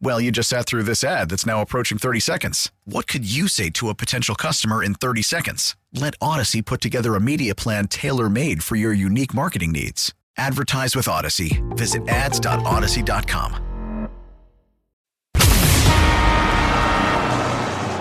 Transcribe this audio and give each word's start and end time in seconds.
Well, 0.00 0.20
you 0.20 0.30
just 0.30 0.48
sat 0.48 0.66
through 0.66 0.82
this 0.84 1.02
ad 1.04 1.30
that's 1.30 1.46
now 1.46 1.60
approaching 1.62 1.98
30 1.98 2.20
seconds. 2.20 2.70
What 2.84 3.06
could 3.06 3.24
you 3.30 3.48
say 3.48 3.70
to 3.70 3.88
a 3.88 3.94
potential 3.94 4.34
customer 4.34 4.82
in 4.82 4.94
30 4.94 5.22
seconds? 5.22 5.76
Let 5.92 6.18
Audacy 6.20 6.64
put 6.64 6.80
together 6.80 7.14
a 7.14 7.20
media 7.20 7.54
plan 7.54 7.88
tailor 7.88 8.28
made 8.28 8.62
for 8.62 8.76
your 8.76 8.92
unique 8.92 9.32
marketing 9.34 9.72
needs. 9.72 10.12
Advertise 10.36 10.96
with 10.96 11.06
Audacy. 11.06 11.62
Visit 11.76 12.08
ads.audacy.com. 12.08 13.60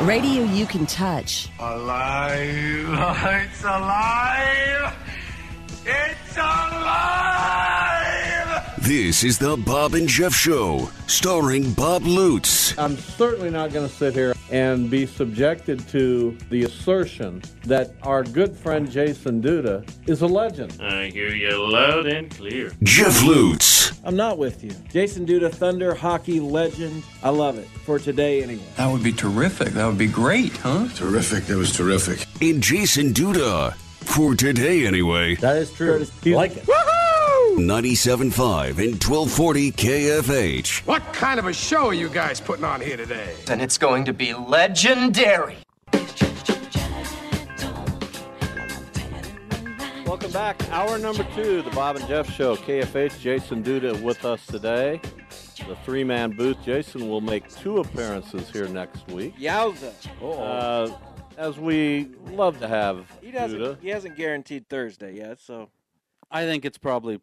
Radio 0.07 0.44
you 0.44 0.66
can 0.66 0.85
touch. 0.85 1.47
Alive! 1.59 2.89
It's 3.45 3.63
alive! 3.63 4.94
It's 5.85 6.38
alive! 6.38 7.33
This 8.84 9.23
is 9.23 9.39
the 9.39 9.56
Bob 9.56 9.94
and 9.94 10.09
Jeff 10.09 10.34
Show, 10.34 10.89
starring 11.08 11.72
Bob 11.72 12.03
Lutz. 12.06 12.78
I'm 12.78 12.98
certainly 12.98 13.50
not 13.50 13.72
going 13.72 13.88
to 13.88 13.95
sit 13.95 14.14
here 14.14 14.34
and 14.52 14.90
be 14.90 15.06
subjected 15.06 15.88
to 15.88 16.38
the 16.50 16.64
assertion 16.64 17.42
that 17.64 17.92
our 18.03 18.25
good 18.25 18.58
friend 18.58 18.92
Jason 18.92 19.42
Duda 19.42 19.90
is 20.06 20.22
a 20.22 20.28
legend. 20.28 20.81
I 20.81 21.06
hear 21.12 21.30
you 21.30 21.66
loud 21.66 22.08
and 22.08 22.30
clear. 22.30 22.73
Jeff 22.84 23.23
Lutz. 23.23 23.98
I'm 24.03 24.17
not 24.17 24.38
with 24.38 24.66
you. 24.66 24.72
Jason 24.92 25.25
Duda, 25.25 25.50
Thunder 25.50 25.95
hockey 25.95 26.42
legend. 26.42 27.06
I 27.23 27.30
love 27.30 27.58
it. 27.58 27.70
For 27.86 28.00
today, 28.00 28.44
anyway. 28.44 28.66
That 28.75 28.92
would 28.92 29.02
be 29.02 29.14
terrific. 29.14 29.70
That 29.70 29.86
would 29.86 29.97
be 29.97 30.08
great, 30.08 30.58
huh? 30.58 30.90
Terrific. 30.94 31.45
That 31.45 31.56
was 31.56 31.72
terrific. 31.72 32.28
And 32.42 32.62
Jason 32.62 33.14
Duda. 33.14 33.75
For 33.75 34.36
today, 34.36 34.86
anyway. 34.86 35.36
That 35.36 35.56
is 35.56 35.72
true. 35.72 36.06
I 36.25 36.30
like 36.31 36.58
it. 36.58 36.68
97.5 37.58 38.70
and 38.80 39.04
1240 39.04 39.72
KFH. 39.73 40.86
What 40.88 41.02
kind 41.14 41.40
of 41.40 41.46
a 41.46 41.54
show 41.54 41.88
are 41.88 41.94
you 41.94 42.09
guys 42.09 42.42
putting 42.42 42.66
on 42.66 42.82
here 42.82 42.98
today? 42.98 43.36
And 43.50 43.62
it's 43.62 43.78
going 43.78 44.06
to 44.06 44.14
be 44.14 44.34
legendary. 44.34 45.58
Welcome 50.06 50.31
back. 50.31 50.62
Hour 50.70 50.98
number 50.98 51.26
two, 51.36 51.62
the 51.62 51.72
Bob 51.72 51.96
and 51.96 52.08
Jeff 52.08 52.30
Show. 52.31 52.56
KFH, 52.56 53.20
Jason 53.20 53.64
Duda 53.64 54.00
with 54.02 54.26
us 54.26 54.46
today. 54.46 55.00
The 55.68 55.76
three 55.86 56.04
man 56.04 56.31
booth. 56.31 56.58
Jason 56.64 57.08
will 57.08 57.22
make 57.22 57.48
two 57.56 57.78
appearances 57.78 58.50
here 58.50 58.68
next 58.68 59.08
week. 59.08 59.36
Yowza. 59.38 59.94
Uh, 60.22 60.96
as 61.38 61.58
we 61.58 62.09
love 62.31 62.59
to 62.59 62.68
have 62.68 63.06
He 63.22 63.31
doesn't. 63.31 63.59
Duda. 63.59 63.78
He 63.81 63.90
hasn't 63.90 64.18
guaranteed 64.18 64.68
Thursday 64.69 65.16
yet, 65.16 65.40
so 65.40 65.69
I 66.30 66.44
think 66.46 66.66
it's 66.66 66.78
probably 66.78 67.22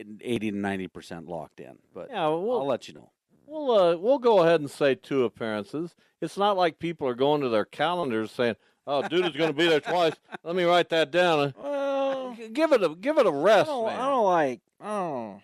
in 0.00 0.20
80 0.22 0.50
to 0.52 0.56
90 0.56 0.88
percent 0.88 1.28
locked 1.28 1.60
in, 1.60 1.78
but 1.94 2.08
Yeah, 2.10 2.28
we'll, 2.28 2.60
I'll 2.60 2.66
let 2.66 2.88
you 2.88 2.94
know. 2.94 3.10
We'll 3.46 3.70
uh, 3.70 3.96
we'll 3.96 4.18
go 4.18 4.40
ahead 4.42 4.60
and 4.60 4.70
say 4.70 4.94
two 4.94 5.24
appearances. 5.24 5.94
It's 6.20 6.36
not 6.36 6.56
like 6.56 6.78
people 6.78 7.06
are 7.06 7.14
going 7.14 7.42
to 7.42 7.48
their 7.50 7.64
calendars 7.66 8.30
saying, 8.30 8.56
"Oh, 8.86 9.06
dude 9.06 9.26
is 9.26 9.36
going 9.36 9.50
to 9.50 9.56
be 9.56 9.68
there 9.68 9.80
twice." 9.80 10.14
Let 10.42 10.56
me 10.56 10.64
write 10.64 10.88
that 10.90 11.10
down. 11.10 11.52
well, 11.62 12.36
Give 12.52 12.72
it 12.72 12.82
a 12.82 12.88
give 12.88 13.18
it 13.18 13.26
a 13.26 13.30
I 13.30 13.32
rest, 13.32 13.66
don't, 13.66 13.88
I 13.88 13.96
don't 14.08 14.24
like. 14.24 14.60
Oh, 14.82 15.40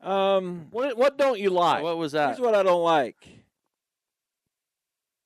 um, 0.00 0.68
What 0.70 0.96
what 0.96 1.18
don't 1.18 1.38
you 1.38 1.50
like? 1.50 1.82
What 1.82 1.98
was 1.98 2.12
that? 2.12 2.28
here's 2.28 2.40
what 2.40 2.54
I 2.54 2.62
don't 2.62 2.82
like: 2.82 3.16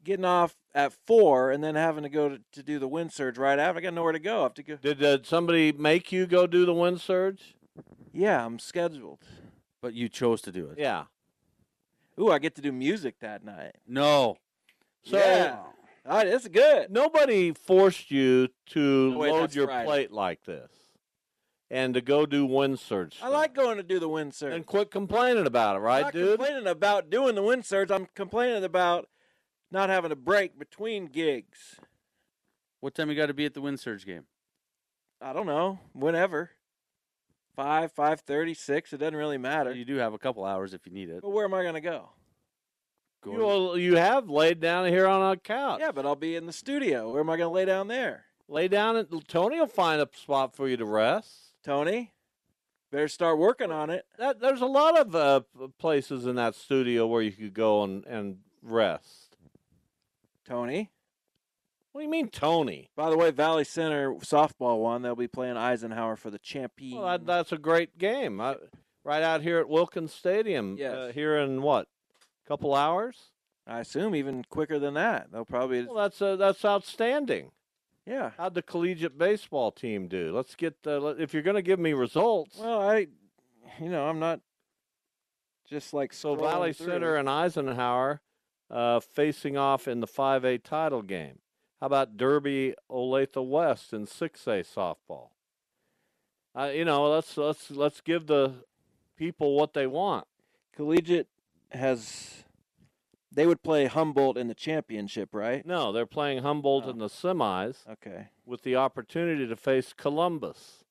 getting 0.05 0.25
off 0.25 0.57
at 0.75 0.93
four 1.07 1.51
and 1.51 1.63
then 1.63 1.75
having 1.75 2.03
to 2.05 2.09
go 2.09 2.29
to, 2.31 2.41
to 2.53 2.63
do 2.63 2.79
the 2.79 2.89
wind 2.89 3.13
surge 3.13 3.39
right 3.39 3.59
after. 3.59 3.79
I 3.79 3.83
got 3.83 3.95
nowhere 3.95 4.13
to 4.13 4.19
go. 4.19 4.41
I 4.41 4.43
have 4.45 4.55
to 4.55 4.63
go. 4.63 4.77
Did 4.77 5.03
uh, 5.03 5.19
somebody 5.23 5.73
make 5.73 6.13
you 6.13 6.27
go 6.27 6.47
do 6.47 6.65
the 6.65 6.75
wind 6.75 7.01
surge? 7.01 7.55
Yeah, 8.13 8.45
I'm 8.45 8.59
scheduled. 8.59 9.21
But 9.83 9.95
you 9.95 10.09
chose 10.09 10.43
to 10.43 10.53
do 10.53 10.67
it. 10.69 10.79
Yeah. 10.79 11.05
Ooh, 12.19 12.31
I 12.31 12.39
get 12.39 12.55
to 12.57 12.63
do 12.63 12.73
music 12.73 13.17
that 13.21 13.45
night. 13.45 13.77
No. 13.87 14.37
So 15.03 15.17
yeah, 15.17 15.57
All 16.07 16.17
right, 16.19 16.29
that's 16.31 16.47
good. 16.49 16.91
nobody 16.91 17.53
forced 17.55 18.11
you 18.11 18.49
to 18.71 19.13
Oh, 19.15 19.19
wait, 19.19 19.33
load 19.33 19.55
your 19.55 19.67
Friday. 19.67 19.87
plate 19.87 20.13
like 20.13 20.45
this 20.45 20.71
and 21.71 21.95
to 21.95 22.03
go 22.03 22.27
do 22.27 22.45
wind 22.45 22.79
surge. 22.79 23.19
I 23.23 23.29
like 23.29 23.55
going 23.55 23.79
to 23.79 23.83
do 23.83 23.99
the 23.99 24.09
wind 24.09 24.35
surge. 24.35 24.53
and 24.53 24.67
quit 24.67 24.91
complaining 24.91 25.47
about 25.47 25.77
it, 25.77 25.79
I'm 25.79 25.85
right, 25.85 26.03
not 26.03 26.13
dude? 26.13 26.39
complaining 26.39 26.67
about 26.67 27.09
doing 27.09 27.35
the 27.35 27.43
wind 27.43 27.65
surge. 27.65 27.91
I'm 27.91 28.07
complaining 28.15 28.65
about 28.65 29.09
not 29.71 29.89
having 29.89 30.13
a 30.13 30.17
break 30.17 30.59
between 30.59 31.07
gigs. 31.07 31.77
What 32.81 32.95
time 32.95 33.09
you 33.09 33.17
got 33.17 33.27
to 33.27 33.35
be 33.35 33.47
at 33.47 33.55
the 33.55 33.61
wind 33.63 33.81
surge 33.81 34.05
game? 34.05 34.25
I 35.23 35.33
don't 35.33 35.47
know. 35.47 35.79
Whenever. 35.95 36.51
Five, 37.61 37.93
five 37.93 38.21
thirty, 38.21 38.55
six. 38.55 38.95
It 38.95 38.99
doesn't 39.01 39.15
really 39.15 39.37
matter. 39.37 39.75
You 39.75 39.85
do 39.85 39.97
have 39.97 40.15
a 40.15 40.19
couple 40.19 40.47
hours 40.47 40.73
if 40.73 40.87
you 40.87 40.93
need 40.93 41.11
it. 41.11 41.21
But 41.21 41.29
where 41.29 41.45
am 41.45 41.53
I 41.53 41.61
going 41.61 41.75
to 41.75 41.83
go? 41.83 42.09
You, 43.27 43.33
well, 43.33 43.77
you 43.77 43.97
have 43.97 44.31
laid 44.31 44.61
down 44.61 44.87
here 44.87 45.07
on 45.07 45.33
a 45.33 45.37
couch. 45.37 45.79
Yeah, 45.79 45.93
but 45.93 46.07
I'll 46.07 46.17
be 46.17 46.37
in 46.37 46.47
the 46.47 46.55
studio. 46.55 47.13
Where 47.13 47.21
am 47.21 47.29
I 47.29 47.37
going 47.37 47.51
to 47.51 47.55
lay 47.55 47.67
down 47.67 47.89
there? 47.89 48.25
Lay 48.49 48.67
down 48.67 48.97
and 48.97 49.29
Tony 49.29 49.59
will 49.59 49.67
find 49.67 50.01
a 50.01 50.09
spot 50.15 50.57
for 50.57 50.69
you 50.69 50.79
to 50.79 50.87
rest. 50.87 51.53
Tony, 51.63 52.15
better 52.91 53.09
start 53.09 53.37
working 53.37 53.71
on 53.71 53.91
it. 53.91 54.07
That, 54.19 54.41
there's 54.41 54.63
a 54.63 54.67
lot 54.67 54.99
of 54.99 55.15
uh, 55.15 55.43
places 55.79 56.25
in 56.25 56.37
that 56.37 56.55
studio 56.55 57.07
where 57.07 57.21
you 57.21 57.33
could 57.33 57.53
go 57.53 57.83
and, 57.83 58.07
and 58.07 58.39
rest. 58.63 59.37
Tony. 60.47 60.91
What 61.93 62.03
do 62.03 62.05
you 62.05 62.11
mean, 62.11 62.29
Tony? 62.29 62.89
By 62.95 63.11
the 63.11 63.17
way, 63.17 63.31
Valley 63.33 63.65
Center 63.65 64.15
softball 64.15 64.79
won. 64.79 65.03
They'll 65.03 65.17
be 65.17 65.27
playing 65.27 65.57
Eisenhower 65.57 66.17
for 66.17 66.31
the 66.31 66.39
champion. 66.39 66.99
Well, 66.99 67.09
that, 67.09 67.27
that's 67.27 67.53
a 67.53 67.59
great 67.59 67.99
game. 67.99 68.41
I, 68.41 68.57
right 69.05 69.23
out 69.23 69.43
here 69.43 69.59
at 69.59 69.69
Wilkins 69.69 70.13
Stadium. 70.13 70.77
Yes. 70.79 70.95
Uh, 70.95 71.11
here 71.13 71.37
in 71.39 71.63
what? 71.63 71.89
A 72.45 72.49
couple 72.49 72.75
hours? 72.75 73.17
I 73.67 73.81
assume 73.81 74.15
even 74.15 74.45
quicker 74.49 74.79
than 74.79 74.95
that. 74.95 75.33
They'll 75.33 75.45
probably. 75.45 75.85
Well, 75.85 75.97
that's 75.97 76.23
uh, 76.23 76.37
that's 76.37 76.65
outstanding. 76.65 77.51
yeah. 78.07 78.31
How'd 78.37 78.55
the 78.55 78.63
collegiate 78.63 79.19
baseball 79.19 79.71
team 79.73 80.09
do? 80.09 80.33
Let's 80.35 80.55
get 80.55 80.77
uh, 80.87 81.05
if 81.17 81.35
you're 81.35 81.43
going 81.43 81.57
to 81.57 81.63
give 81.63 81.79
me 81.79 81.93
results. 81.93 82.57
Well, 82.59 82.81
I, 82.81 83.09
you 83.81 83.89
know, 83.89 84.07
I'm 84.07 84.19
not 84.19 84.41
just 85.69 85.93
like 85.93 86.13
so 86.13 86.35
Valley 86.35 86.73
through. 86.73 86.87
Center 86.87 87.17
and 87.17 87.29
Eisenhower 87.29 88.21
uh, 88.71 89.01
facing 89.01 89.57
off 89.57 89.87
in 89.87 90.01
the 90.01 90.07
5A 90.07 90.63
title 90.63 91.03
game. 91.03 91.39
How 91.81 91.87
about 91.87 92.17
Derby 92.17 92.75
Olathe 92.91 93.43
West 93.47 93.93
in 93.93 94.07
6A 94.07 94.65
softball? 94.67 95.29
Uh, 96.55 96.71
you 96.75 96.85
know, 96.85 97.09
let's 97.09 97.37
let's 97.37 97.71
let's 97.71 98.01
give 98.01 98.27
the 98.27 98.53
people 99.17 99.57
what 99.57 99.73
they 99.73 99.87
want. 99.87 100.27
collegiate 100.75 101.29
has. 101.71 102.45
They 103.33 103.47
would 103.47 103.63
play 103.63 103.87
Humboldt 103.87 104.37
in 104.37 104.49
the 104.49 104.55
championship, 104.55 105.33
right? 105.33 105.65
No, 105.65 105.93
they're 105.93 106.05
playing 106.07 106.43
Humboldt 106.43 106.85
Oh. 106.87 106.91
in 106.91 106.99
the 106.99 107.07
semis 107.09 107.87
Okay. 107.89 108.27
with 108.45 108.63
the 108.63 108.75
opportunity 108.75 109.47
to 109.47 109.55
face 109.55 109.93
Columbus. 109.93 110.83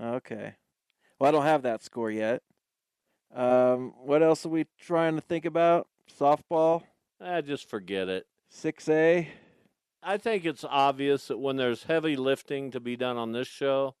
Okay. 0.00 0.54
Well, 1.18 1.28
I 1.28 1.32
don't 1.32 1.42
have 1.44 1.62
that 1.62 1.82
score 1.82 2.10
yet. 2.10 2.42
Um, 3.34 3.92
what 3.98 4.22
else 4.22 4.46
are 4.46 4.48
we 4.48 4.64
trying 4.80 5.16
to 5.16 5.20
think 5.20 5.44
about? 5.44 5.86
Softball, 6.18 6.84
Ah, 7.20 7.42
just 7.42 7.68
forget 7.68 8.08
it. 8.08 8.26
six 8.48 8.88
A. 8.88 9.28
I 10.02 10.16
think 10.16 10.44
it's 10.44 10.64
obvious 10.68 11.28
that 11.28 11.38
when 11.38 11.56
there's 11.56 11.84
heavy 11.84 12.16
lifting 12.16 12.70
to 12.72 12.80
be 12.80 12.96
done 12.96 13.16
on 13.16 13.32
this 13.32 13.46
show, 13.48 13.94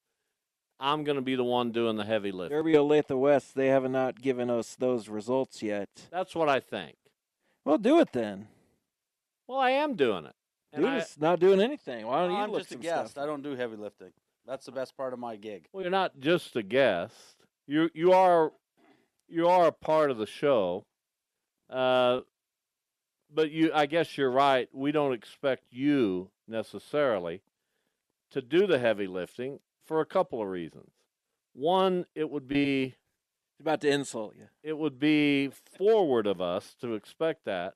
I'm 0.80 1.04
going 1.04 1.16
to 1.16 1.22
be 1.22 1.36
the 1.36 1.44
one 1.44 1.70
doing 1.70 1.96
the 1.96 2.04
heavy 2.04 2.32
lifting. 2.32 2.56
Derby 2.56 2.72
Olathe 2.72 3.16
West. 3.16 3.54
They 3.54 3.68
have 3.68 3.88
not 3.88 4.20
given 4.20 4.50
us 4.50 4.74
those 4.74 5.08
results 5.08 5.62
yet. 5.62 5.88
That's 6.10 6.34
what 6.34 6.48
I 6.48 6.58
think. 6.58 6.96
Well, 7.64 7.78
do 7.78 8.00
it 8.00 8.12
then. 8.12 8.48
Well, 9.46 9.58
I 9.60 9.70
am 9.70 9.94
doing 9.94 10.24
it. 10.26 10.34
And 10.72 10.82
Dude 10.82 10.90
I- 10.92 10.98
is 10.98 11.16
not 11.20 11.38
doing 11.38 11.60
anything. 11.60 12.06
Why 12.06 12.22
don't 12.22 12.32
you 12.32 12.36
I'm 12.38 12.50
look 12.50 12.62
just 12.62 12.72
a 12.72 12.76
guest. 12.76 13.12
stuff? 13.12 13.22
I 13.22 13.26
don't 13.26 13.42
do 13.42 13.54
heavy 13.54 13.76
lifting. 13.76 14.10
That's 14.46 14.66
the 14.66 14.72
best 14.72 14.96
part 14.96 15.12
of 15.12 15.20
my 15.20 15.36
gig. 15.36 15.66
Well, 15.72 15.82
you're 15.82 15.90
not 15.90 16.18
just 16.18 16.56
a 16.56 16.62
guest. 16.64 17.14
You 17.68 17.90
you 17.94 18.12
are 18.12 18.52
you 19.28 19.46
are 19.48 19.66
a 19.66 19.72
part 19.72 20.10
of 20.10 20.18
the 20.18 20.26
show. 20.26 20.84
Uh, 21.70 22.20
but 23.34 23.50
you, 23.50 23.70
I 23.74 23.86
guess 23.86 24.16
you're 24.16 24.30
right. 24.30 24.68
We 24.72 24.92
don't 24.92 25.12
expect 25.12 25.64
you 25.70 26.30
necessarily 26.48 27.42
to 28.30 28.40
do 28.40 28.66
the 28.66 28.78
heavy 28.78 29.06
lifting 29.06 29.60
for 29.84 30.00
a 30.00 30.06
couple 30.06 30.40
of 30.40 30.48
reasons. 30.48 30.90
One, 31.54 32.06
it 32.14 32.30
would 32.30 32.48
be 32.48 32.94
He's 33.58 33.60
about 33.60 33.80
to 33.82 33.90
insult 33.90 34.34
you. 34.36 34.46
it 34.62 34.78
would 34.78 34.98
be 34.98 35.50
forward 35.76 36.26
of 36.26 36.40
us 36.40 36.74
to 36.80 36.94
expect 36.94 37.44
that 37.44 37.74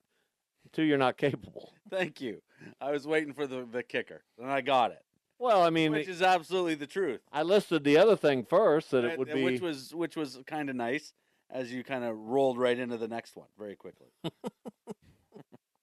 Two, 0.73 0.83
you're 0.83 0.99
not 0.99 1.17
capable. 1.17 1.73
Thank 1.91 2.21
you. 2.21 2.43
I 2.81 2.91
was 2.91 3.07
waiting 3.07 3.33
for 3.33 3.47
the, 3.47 3.67
the 3.71 3.83
kicker, 3.83 4.23
and 4.39 4.51
I 4.51 4.61
got 4.61 4.91
it. 4.91 5.03
Well, 5.39 5.63
I 5.63 5.71
mean, 5.71 5.93
which 5.93 6.09
is 6.09 6.23
absolutely 6.23 6.77
the 6.77 6.87
truth. 6.87 7.21
I 7.31 7.43
listed 7.43 7.85
the 7.85 7.99
other 7.99 8.17
thing 8.17 8.45
first 8.45 8.91
that 8.93 9.05
it 9.05 9.19
would 9.19 9.33
be 9.33 9.45
which 9.45 9.61
was 9.61 9.95
which 9.95 10.17
was 10.17 10.39
kind 10.47 10.71
of 10.71 10.77
nice 10.77 11.13
as 11.51 11.71
you 11.71 11.85
kind 11.85 12.05
of 12.05 12.17
rolled 12.17 12.59
right 12.59 12.79
into 12.79 12.97
the 12.97 13.09
next 13.09 13.37
one 13.37 13.49
very 13.59 13.77
quickly. 13.77 14.09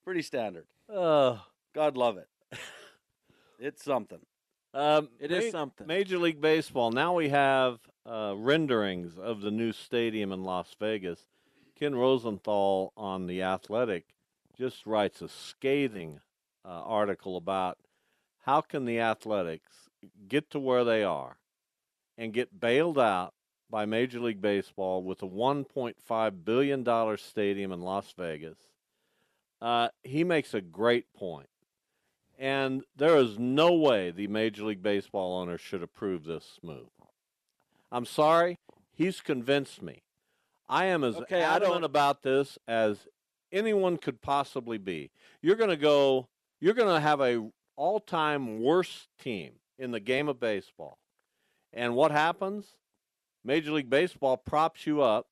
Pretty 0.03 0.21
standard. 0.21 0.65
uh, 0.93 1.37
God 1.73 1.97
love 1.97 2.17
it. 2.17 2.27
it's 3.59 3.83
something. 3.83 4.19
Um, 4.73 5.09
It 5.19 5.31
is 5.31 5.51
something. 5.51 5.87
Major 5.87 6.17
League 6.17 6.41
Baseball. 6.41 6.91
Now 6.91 7.13
we 7.13 7.29
have 7.29 7.79
uh, 8.05 8.33
renderings 8.37 9.17
of 9.17 9.41
the 9.41 9.51
new 9.51 9.71
stadium 9.71 10.31
in 10.31 10.43
Las 10.43 10.75
Vegas. 10.79 11.21
Ken 11.79 11.95
Rosenthal 11.95 12.91
on 12.95 13.27
the 13.27 13.41
Athletic 13.41 14.05
just 14.57 14.85
writes 14.85 15.21
a 15.21 15.29
scathing 15.29 16.19
uh, 16.65 16.69
article 16.69 17.37
about 17.37 17.77
how 18.45 18.61
can 18.61 18.85
the 18.85 18.99
Athletics 18.99 19.89
get 20.27 20.49
to 20.51 20.59
where 20.59 20.83
they 20.83 21.03
are 21.03 21.37
and 22.17 22.33
get 22.33 22.59
bailed 22.59 22.99
out 22.99 23.33
by 23.69 23.85
Major 23.85 24.19
League 24.19 24.41
Baseball 24.41 25.01
with 25.01 25.23
a 25.23 25.27
1.5 25.27 26.45
billion 26.45 26.83
dollar 26.83 27.17
stadium 27.17 27.71
in 27.71 27.81
Las 27.81 28.13
Vegas. 28.17 28.57
Uh, 29.63 29.87
he 30.03 30.25
makes 30.25 30.53
a 30.53 30.59
great 30.59 31.05
point. 31.13 31.47
And 32.37 32.83
there 32.97 33.15
is 33.15 33.39
no 33.39 33.73
way 33.73 34.11
the 34.11 34.27
Major 34.27 34.65
League 34.65 34.83
Baseball 34.83 35.39
owner 35.39 35.57
should 35.57 35.81
approve 35.81 36.25
this 36.25 36.59
move. 36.61 36.89
I'm 37.89 38.05
sorry, 38.05 38.57
he's 38.91 39.21
convinced 39.21 39.81
me. 39.81 40.03
I 40.67 40.85
am 40.85 41.05
as 41.05 41.15
Okay, 41.15 41.41
adamant 41.41 41.85
about 41.85 42.23
this 42.23 42.57
as 42.67 43.07
anyone 43.53 43.95
could 43.95 44.21
possibly 44.21 44.77
be. 44.77 45.11
You're 45.41 45.55
going 45.55 45.69
to 45.69 45.77
go. 45.77 46.27
You're 46.59 46.73
going 46.73 46.93
to 46.93 46.99
have 46.99 47.21
a 47.21 47.49
all-time 47.77 48.61
worst 48.61 49.07
team 49.17 49.53
in 49.77 49.91
the 49.91 49.99
game 49.99 50.27
of 50.27 50.39
baseball, 50.39 50.97
and 51.71 51.95
what 51.95 52.11
happens? 52.11 52.75
Major 53.45 53.71
League 53.71 53.89
Baseball 53.89 54.37
props 54.37 54.87
you 54.87 55.01
up 55.01 55.27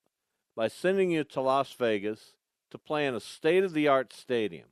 by 0.55 0.67
sending 0.67 1.11
you 1.11 1.23
to 1.25 1.41
Las 1.41 1.73
Vegas 1.73 2.33
to 2.71 2.77
play 2.77 3.05
in 3.05 3.15
a 3.15 3.19
state-of-the-art 3.19 4.13
stadium. 4.13 4.67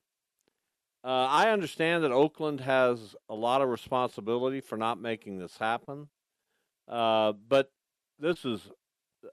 Uh, 1.03 1.27
I 1.29 1.51
understand 1.51 2.03
that 2.03 2.11
Oakland 2.11 2.61
has 2.61 3.15
a 3.29 3.35
lot 3.35 3.61
of 3.61 3.69
responsibility 3.69 4.59
for 4.59 4.77
not 4.77 4.99
making 4.99 5.39
this 5.39 5.57
happen, 5.57 6.09
uh, 6.87 7.33
but 7.47 7.71
this 8.19 8.43
is 8.43 8.69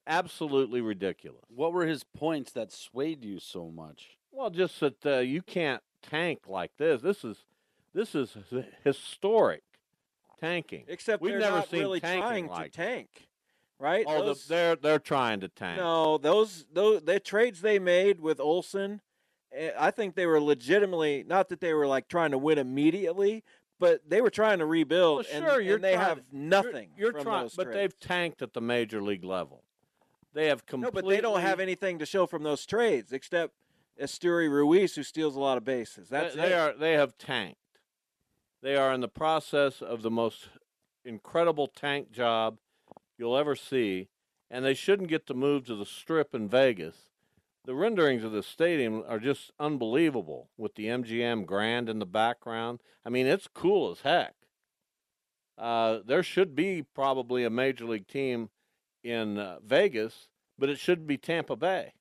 absolutely 0.06 0.80
ridiculous. 0.80 1.42
What 1.48 1.72
were 1.72 1.86
his 1.86 2.04
points 2.04 2.52
that 2.52 2.70
swayed 2.70 3.24
you 3.24 3.40
so 3.40 3.70
much? 3.70 4.16
Well, 4.30 4.50
just 4.50 4.78
that 4.80 5.04
uh, 5.04 5.18
you 5.18 5.42
can't 5.42 5.82
tank 6.02 6.42
like 6.46 6.70
this. 6.76 7.02
This 7.02 7.24
is 7.24 7.38
this 7.94 8.14
is 8.14 8.36
historic 8.84 9.62
tanking. 10.38 10.84
Except 10.88 11.22
we've 11.22 11.34
never 11.34 11.56
not 11.56 11.70
seen 11.70 11.80
really 11.80 12.00
tanking 12.00 12.20
trying 12.20 12.46
like 12.46 12.72
to 12.72 12.76
tank, 12.76 13.28
right? 13.78 14.04
Oh, 14.08 14.32
the, 14.32 14.40
they're 14.48 14.76
they're 14.76 14.98
trying 14.98 15.40
to 15.40 15.48
tank. 15.48 15.78
No, 15.78 16.18
those 16.18 16.66
those 16.72 17.02
the 17.02 17.20
trades 17.20 17.60
they 17.60 17.78
made 17.78 18.20
with 18.20 18.40
Olson, 18.40 19.00
eh, 19.52 19.70
I 19.78 19.90
think 19.90 20.14
they 20.14 20.26
were 20.26 20.40
legitimately 20.40 21.24
not 21.26 21.48
that 21.48 21.60
they 21.60 21.74
were 21.74 21.86
like 21.86 22.08
trying 22.08 22.30
to 22.30 22.38
win 22.38 22.58
immediately, 22.58 23.44
but 23.78 24.08
they 24.08 24.20
were 24.20 24.30
trying 24.30 24.58
to 24.58 24.66
rebuild. 24.66 25.26
Well, 25.26 25.26
and, 25.32 25.44
sure, 25.44 25.60
you're 25.60 25.76
and 25.76 25.84
they 25.84 25.94
trying 25.94 26.06
have 26.06 26.22
you're- 26.30 26.44
nothing. 26.44 26.90
You're, 26.96 27.12
from 27.12 27.22
trying, 27.22 27.42
those 27.42 27.54
but 27.54 27.64
trades. 27.64 27.76
they've 27.76 28.00
tanked 28.00 28.42
at 28.42 28.52
the 28.52 28.60
major 28.60 29.02
league 29.02 29.24
level. 29.24 29.62
They 30.32 30.48
have 30.48 30.62
no, 30.72 30.90
but 30.90 31.06
they 31.08 31.22
don't 31.22 31.40
have 31.40 31.60
anything 31.60 31.98
to 31.98 32.06
show 32.06 32.26
from 32.26 32.42
those 32.42 32.66
trades 32.66 33.10
except 33.10 33.54
Esteury 33.98 34.50
Ruiz, 34.50 34.94
who 34.94 35.02
steals 35.02 35.34
a 35.34 35.40
lot 35.40 35.56
of 35.56 35.64
bases. 35.64 36.10
That's 36.10 36.34
they, 36.34 36.42
they 36.42 36.52
are 36.52 36.74
they 36.74 36.92
have 36.92 37.16
tanked. 37.16 37.56
They 38.62 38.76
are 38.76 38.92
in 38.92 39.00
the 39.00 39.08
process 39.08 39.80
of 39.80 40.02
the 40.02 40.10
most 40.10 40.48
incredible 41.04 41.68
tank 41.68 42.10
job 42.10 42.58
you'll 43.18 43.36
ever 43.36 43.56
see, 43.56 44.08
and 44.50 44.64
they 44.64 44.74
shouldn't 44.74 45.08
get 45.08 45.26
to 45.26 45.34
move 45.34 45.64
to 45.66 45.74
the 45.74 45.86
Strip 45.86 46.34
in 46.34 46.48
Vegas. 46.48 47.10
The 47.64 47.74
renderings 47.74 48.22
of 48.22 48.32
the 48.32 48.42
stadium 48.42 49.02
are 49.08 49.18
just 49.18 49.50
unbelievable 49.58 50.50
with 50.56 50.76
the 50.76 50.86
MGM 50.86 51.46
Grand 51.46 51.88
in 51.88 51.98
the 51.98 52.06
background. 52.06 52.80
I 53.04 53.10
mean, 53.10 53.26
it's 53.26 53.48
cool 53.52 53.90
as 53.90 54.00
heck. 54.00 54.34
Uh, 55.58 56.00
there 56.06 56.22
should 56.22 56.54
be 56.54 56.82
probably 56.94 57.42
a 57.44 57.50
major 57.50 57.86
league 57.86 58.06
team 58.06 58.50
in 59.02 59.38
uh, 59.38 59.58
Vegas, 59.64 60.28
but 60.58 60.68
it 60.68 60.78
should 60.78 61.06
be 61.06 61.16
Tampa 61.16 61.56
Bay. 61.56 61.92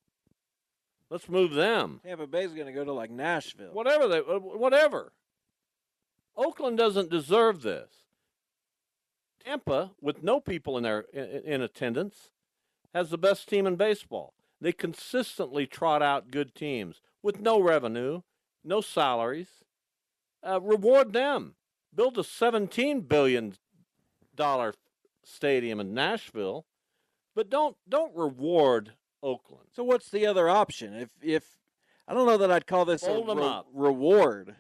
Let's 1.09 1.29
move 1.29 1.53
them 1.53 2.01
Tampa 2.03 2.27
Bay's 2.27 2.51
going 2.51 2.65
to 2.65 2.73
go 2.73 2.83
to 2.83 2.91
like 2.91 3.11
Nashville. 3.11 3.73
whatever 3.73 4.07
they 4.07 4.17
uh, 4.17 4.39
whatever. 4.39 5.13
Oakland 6.35 6.77
doesn't 6.77 7.09
deserve 7.09 7.61
this. 7.61 8.04
Tampa, 9.45 9.91
with 10.01 10.23
no 10.23 10.39
people 10.39 10.77
in 10.77 10.83
their 10.83 11.01
in, 11.13 11.23
in 11.45 11.61
attendance, 11.61 12.31
has 12.93 13.09
the 13.09 13.17
best 13.17 13.47
team 13.47 13.67
in 13.67 13.75
baseball. 13.75 14.33
They 14.59 14.71
consistently 14.71 15.67
trot 15.67 16.01
out 16.01 16.31
good 16.31 16.55
teams 16.55 17.01
with 17.21 17.39
no 17.39 17.59
revenue, 17.59 18.21
no 18.63 18.81
salaries. 18.81 19.63
Uh, 20.45 20.61
reward 20.61 21.13
them. 21.13 21.55
Build 21.93 22.17
a 22.17 22.23
seventeen 22.23 23.01
billion 23.01 23.55
dollar 24.35 24.73
stadium 25.23 25.79
in 25.79 25.93
Nashville, 25.93 26.65
but 27.35 27.49
don't 27.49 27.77
don't 27.87 28.15
reward 28.15 28.93
Oakland. 29.21 29.67
So 29.73 29.83
what's 29.83 30.09
the 30.09 30.25
other 30.25 30.49
option? 30.49 30.93
If 30.93 31.09
if 31.21 31.57
I 32.07 32.13
don't 32.13 32.27
know 32.27 32.37
that 32.37 32.51
I'd 32.51 32.67
call 32.67 32.85
this 32.85 33.05
Hold 33.05 33.29
a 33.29 33.35
re- 33.35 33.43
up. 33.43 33.67
reward. 33.73 34.55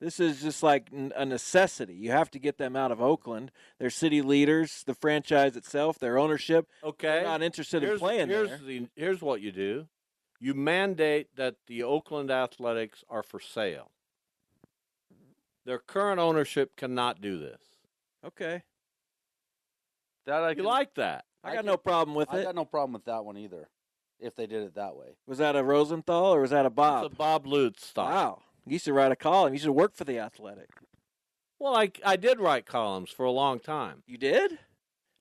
This 0.00 0.20
is 0.20 0.40
just 0.42 0.62
like 0.62 0.90
a 0.92 1.24
necessity. 1.26 1.94
You 1.94 2.12
have 2.12 2.30
to 2.30 2.38
get 2.38 2.56
them 2.56 2.76
out 2.76 2.92
of 2.92 3.00
Oakland. 3.00 3.50
They're 3.80 3.90
city 3.90 4.22
leaders, 4.22 4.84
the 4.86 4.94
franchise 4.94 5.56
itself, 5.56 5.98
their 5.98 6.18
ownership. 6.18 6.68
Okay. 6.84 7.08
They're 7.08 7.22
not 7.24 7.42
interested 7.42 7.82
in 7.82 7.88
here's, 7.88 7.98
playing 7.98 8.28
here's 8.28 8.48
there. 8.48 8.58
The, 8.58 8.88
here's 8.94 9.20
what 9.20 9.40
you 9.40 9.50
do. 9.50 9.88
You 10.38 10.54
mandate 10.54 11.34
that 11.34 11.56
the 11.66 11.82
Oakland 11.82 12.30
Athletics 12.30 13.02
are 13.10 13.24
for 13.24 13.40
sale. 13.40 13.90
Their 15.66 15.78
current 15.80 16.20
ownership 16.20 16.76
cannot 16.76 17.20
do 17.20 17.38
this. 17.38 17.60
Okay. 18.24 18.62
That 20.26 20.44
I 20.44 20.50
You 20.50 20.56
can- 20.56 20.64
like 20.64 20.94
that? 20.94 21.24
I 21.42 21.48
I 21.50 21.52
got 21.54 21.58
can- 21.60 21.66
no 21.66 21.76
problem 21.76 22.14
with 22.14 22.28
I 22.30 22.38
it. 22.38 22.40
I 22.40 22.44
got 22.44 22.54
no 22.54 22.64
problem 22.64 22.92
with 22.92 23.04
that 23.06 23.24
one 23.24 23.36
either. 23.36 23.68
If 24.20 24.34
they 24.34 24.46
did 24.46 24.62
it 24.62 24.74
that 24.74 24.96
way. 24.96 25.16
Was 25.26 25.38
that 25.38 25.54
a 25.56 25.62
Rosenthal 25.62 26.34
or 26.34 26.40
was 26.40 26.50
that 26.50 26.66
a 26.66 26.70
Bob? 26.70 27.04
It's 27.06 27.14
a 27.14 27.16
Bob 27.16 27.46
Lutz 27.46 27.86
style. 27.86 28.06
Wow. 28.08 28.42
You 28.70 28.78
to 28.78 28.92
write 28.92 29.12
a 29.12 29.16
column. 29.16 29.54
You 29.54 29.60
to 29.60 29.72
work 29.72 29.94
for 29.94 30.04
the 30.04 30.18
Athletic. 30.18 30.70
Well, 31.58 31.74
I, 31.74 31.90
I 32.04 32.16
did 32.16 32.38
write 32.38 32.66
columns 32.66 33.10
for 33.10 33.24
a 33.24 33.30
long 33.30 33.58
time. 33.58 34.02
You 34.06 34.16
did? 34.16 34.58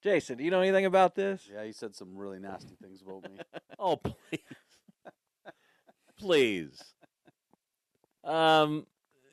Jason, 0.03 0.37
do 0.37 0.43
you 0.43 0.51
know 0.51 0.61
anything 0.61 0.85
about 0.85 1.15
this? 1.15 1.49
Yeah, 1.51 1.63
he 1.63 1.71
said 1.71 1.95
some 1.95 2.15
really 2.15 2.39
nasty 2.39 2.75
things 2.81 3.01
about 3.01 3.23
me. 3.23 3.39
Oh, 3.79 3.95
please. 3.97 4.39
please. 6.17 6.83
Um. 8.23 8.87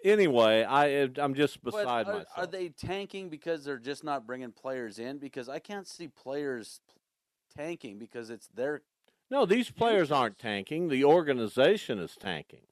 Anyway, 0.05 0.63
I 0.65 1.09
I'm 1.17 1.33
just 1.35 1.65
But 1.65 1.73
beside 1.73 2.07
are, 2.07 2.13
myself. 2.13 2.29
are 2.37 2.47
they 2.47 2.69
tanking 2.69 3.31
because 3.31 3.65
they're 3.65 3.79
just 3.79 4.05
not 4.05 4.27
bringing 4.27 4.53
players 4.53 4.99
in? 4.99 5.17
Because 5.17 5.49
I 5.49 5.61
can't 5.61 5.89
see 5.89 6.09
players 6.09 6.81
tanking 7.57 7.99
because 7.99 8.29
it's 8.29 8.49
their. 8.49 8.83
No, 9.31 9.47
these 9.47 9.71
players 9.71 10.13
aren't 10.13 10.39
tanking. 10.39 10.89
The 10.89 11.05
organization 11.05 11.99
is 11.99 12.17
tanking. 12.21 12.67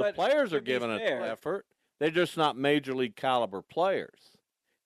The 0.00 0.04
But 0.04 0.14
players 0.14 0.52
are 0.52 0.60
giving 0.60 0.96
fair- 0.96 1.20
it 1.20 1.28
effort. 1.28 1.66
They're 1.98 2.10
just 2.10 2.36
not 2.36 2.56
major 2.56 2.94
league 2.94 3.16
caliber 3.16 3.60
players. 3.60 4.38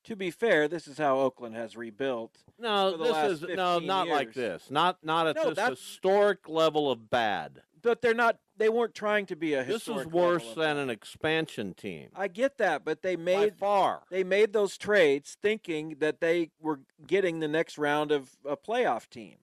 To 0.04 0.16
be 0.16 0.30
fair, 0.30 0.68
this 0.68 0.86
is 0.86 0.98
how 0.98 1.18
Oakland 1.18 1.54
has 1.54 1.76
rebuilt. 1.76 2.36
No, 2.58 2.96
this 2.96 3.32
is 3.32 3.42
no, 3.42 3.74
15 3.76 3.86
not 3.86 4.08
like 4.08 4.34
this. 4.34 4.70
Not 4.70 4.98
not 5.02 5.28
at 5.28 5.36
No, 5.36 5.54
this 5.54 5.68
historic 5.68 6.48
level 6.48 6.90
of 6.90 7.08
bad. 7.08 7.62
But 7.80 8.02
they're 8.02 8.12
not 8.12 8.38
they 8.56 8.68
weren't 8.68 8.94
trying 8.94 9.26
to 9.26 9.36
be 9.36 9.54
a 9.54 9.64
This 9.64 9.88
is 9.88 10.06
worse 10.06 10.54
than 10.54 10.76
an 10.76 10.90
expansion 10.90 11.74
team 11.74 12.08
I 12.14 12.28
get 12.28 12.58
that, 12.58 12.84
but 12.84 13.02
they 13.02 13.16
by 13.16 13.22
made 13.22 13.56
far. 13.56 14.02
they 14.10 14.24
made 14.24 14.52
those 14.52 14.76
trades 14.76 15.36
thinking 15.40 15.96
that 16.00 16.20
they 16.20 16.50
were 16.60 16.80
getting 17.06 17.40
the 17.40 17.48
next 17.48 17.78
round 17.78 18.12
of 18.12 18.30
a 18.44 18.56
playoff 18.56 19.08
team, 19.08 19.36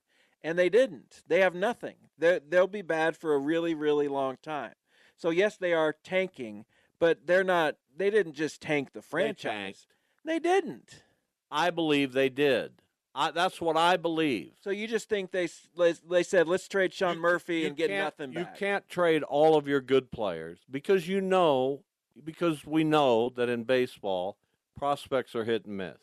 and 0.43 0.59
they 0.59 0.69
didn't. 0.69 1.23
They 1.27 1.39
have 1.39 1.55
nothing. 1.55 1.95
They 2.17 2.39
they'll 2.47 2.67
be 2.67 2.81
bad 2.83 3.17
for 3.17 3.33
a 3.33 3.39
really 3.39 3.73
really 3.73 4.07
long 4.07 4.37
time. 4.43 4.73
So 5.21 5.29
yes, 5.29 5.55
they 5.55 5.73
are 5.73 5.93
tanking, 6.03 6.65
but 6.97 7.27
they're 7.27 7.43
not. 7.43 7.75
They 7.95 8.09
didn't 8.09 8.33
just 8.33 8.59
tank 8.59 8.93
the 8.93 9.03
franchise. 9.03 9.51
tanked. 9.53 9.85
They 10.25 10.39
didn't. 10.39 11.03
I 11.51 11.69
believe 11.69 12.13
they 12.13 12.29
did. 12.29 12.73
I, 13.13 13.29
that's 13.29 13.61
what 13.61 13.77
I 13.77 13.97
believe. 13.97 14.53
So 14.61 14.71
you 14.71 14.87
just 14.87 15.09
think 15.09 15.31
they 15.31 15.47
they 15.77 15.93
they 16.09 16.23
said 16.23 16.47
let's 16.47 16.67
trade 16.67 16.91
Sean 16.91 17.19
Murphy 17.19 17.59
You 17.59 17.67
and 17.67 17.77
get 17.77 17.91
nothing 17.91 18.33
You 18.33 18.47
can't 18.57 18.87
trade 18.89 19.21
all 19.21 19.57
of 19.57 19.67
your 19.67 19.81
good 19.81 20.09
players 20.09 20.59
because 20.71 21.07
you 21.07 21.21
know, 21.21 21.83
because 22.23 22.65
we 22.65 22.83
know 22.83 23.29
that 23.35 23.47
in 23.47 23.63
baseball, 23.63 24.37
prospects 24.75 25.35
are 25.35 25.43
hit 25.43 25.65
and 25.65 25.77
miss. 25.77 25.99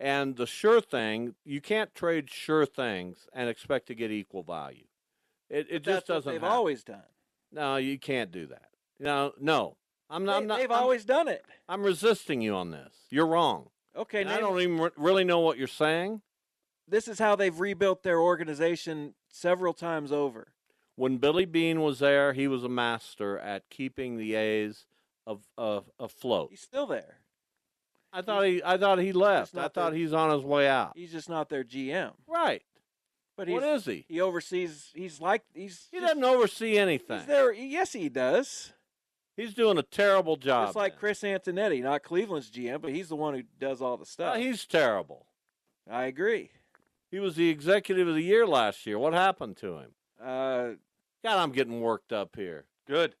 And 0.00 0.36
the 0.36 0.46
sure 0.46 0.80
thing, 0.80 1.34
you 1.44 1.60
can't 1.60 1.94
trade 1.94 2.30
sure 2.30 2.66
things 2.66 3.28
and 3.32 3.48
expect 3.48 3.86
to 3.88 3.94
get 3.94 4.10
equal 4.10 4.42
value. 4.42 4.86
It, 5.50 5.66
it 5.70 5.84
just 5.84 6.06
that's 6.06 6.08
what 6.08 6.14
doesn't 6.16 6.32
They've 6.32 6.40
happen. 6.40 6.56
always 6.56 6.82
done. 6.82 7.02
No, 7.52 7.76
you 7.76 7.98
can't 7.98 8.30
do 8.30 8.46
that. 8.46 8.68
No, 8.98 9.32
no. 9.40 9.76
I'm 10.08 10.24
not. 10.24 10.32
They, 10.32 10.38
I'm 10.38 10.46
not 10.46 10.58
they've 10.58 10.70
I'm- 10.70 10.82
always 10.82 11.04
done 11.04 11.28
it. 11.28 11.44
I'm 11.68 11.82
resisting 11.82 12.40
you 12.40 12.54
on 12.54 12.70
this. 12.70 12.92
You're 13.10 13.26
wrong. 13.26 13.68
Okay, 13.96 14.24
I 14.24 14.38
don't 14.40 14.60
even 14.60 14.78
re- 14.78 14.90
really 14.96 15.24
know 15.24 15.40
what 15.40 15.58
you're 15.58 15.66
saying. 15.66 16.22
this 16.86 17.08
is 17.08 17.18
how 17.18 17.34
they've 17.36 17.58
rebuilt 17.58 18.02
their 18.02 18.20
organization 18.20 19.14
several 19.28 19.72
times 19.74 20.12
over. 20.12 20.52
When 20.96 21.18
Billy 21.18 21.44
Beane 21.44 21.80
was 21.80 21.98
there, 21.98 22.32
he 22.32 22.46
was 22.46 22.62
a 22.62 22.68
master 22.68 23.38
at 23.38 23.68
keeping 23.70 24.16
the 24.16 24.34
A's 24.34 24.86
of, 25.26 25.42
of 25.56 25.90
afloat. 25.98 26.48
He's 26.50 26.60
still 26.60 26.86
there. 26.86 27.18
I 28.12 28.22
thought 28.22 28.44
he 28.44 28.62
I 28.64 28.76
thought 28.76 28.98
he 28.98 29.12
left. 29.12 29.56
I 29.56 29.68
thought 29.68 29.92
the- 29.92 29.98
he's 29.98 30.12
on 30.12 30.30
his 30.30 30.42
way 30.42 30.68
out. 30.68 30.92
He's 30.96 31.12
just 31.12 31.28
not 31.28 31.48
their 31.48 31.64
GM. 31.64 32.12
Right. 32.28 32.62
But 33.40 33.48
What 33.48 33.62
he's, 33.62 33.80
is 33.80 33.84
he? 33.86 34.04
He 34.06 34.20
oversees. 34.20 34.90
He's 34.94 35.18
like 35.18 35.42
he's. 35.54 35.88
He 35.90 35.98
just- 35.98 36.08
doesn't 36.08 36.24
oversee 36.24 36.76
anything. 36.76 37.20
He's 37.20 37.26
there. 37.26 37.50
Yes, 37.50 37.94
he 37.94 38.10
does. 38.10 38.74
He's 39.34 39.54
doing 39.54 39.78
a 39.78 39.82
terrible 39.82 40.36
job. 40.36 40.66
Just 40.66 40.76
like 40.76 40.98
Chris 40.98 41.22
Antonetti, 41.22 41.82
not 41.82 42.02
Cleveland's 42.02 42.50
GM, 42.50 42.82
but 42.82 42.92
he's 42.92 43.08
the 43.08 43.16
one 43.16 43.32
who 43.32 43.42
does 43.58 43.80
all 43.80 43.96
the 43.96 44.04
stuff. 44.04 44.36
he's 44.36 44.66
terrible. 44.66 45.24
I 45.90 46.04
agree. 46.04 46.50
He 47.10 47.18
was 47.18 47.36
the 47.36 47.48
executive 47.48 48.06
of 48.06 48.14
the 48.14 48.22
year 48.22 48.46
last 48.46 48.84
year. 48.84 48.98
What 48.98 49.14
happened 49.14 49.56
to 49.58 49.78
him? 49.78 49.90
Uh, 50.22 50.68
God, 51.24 51.38
I'm 51.38 51.52
getting 51.52 51.80
worked 51.80 52.12
up 52.12 52.36
here. 52.36 52.66
Good. 52.86 53.14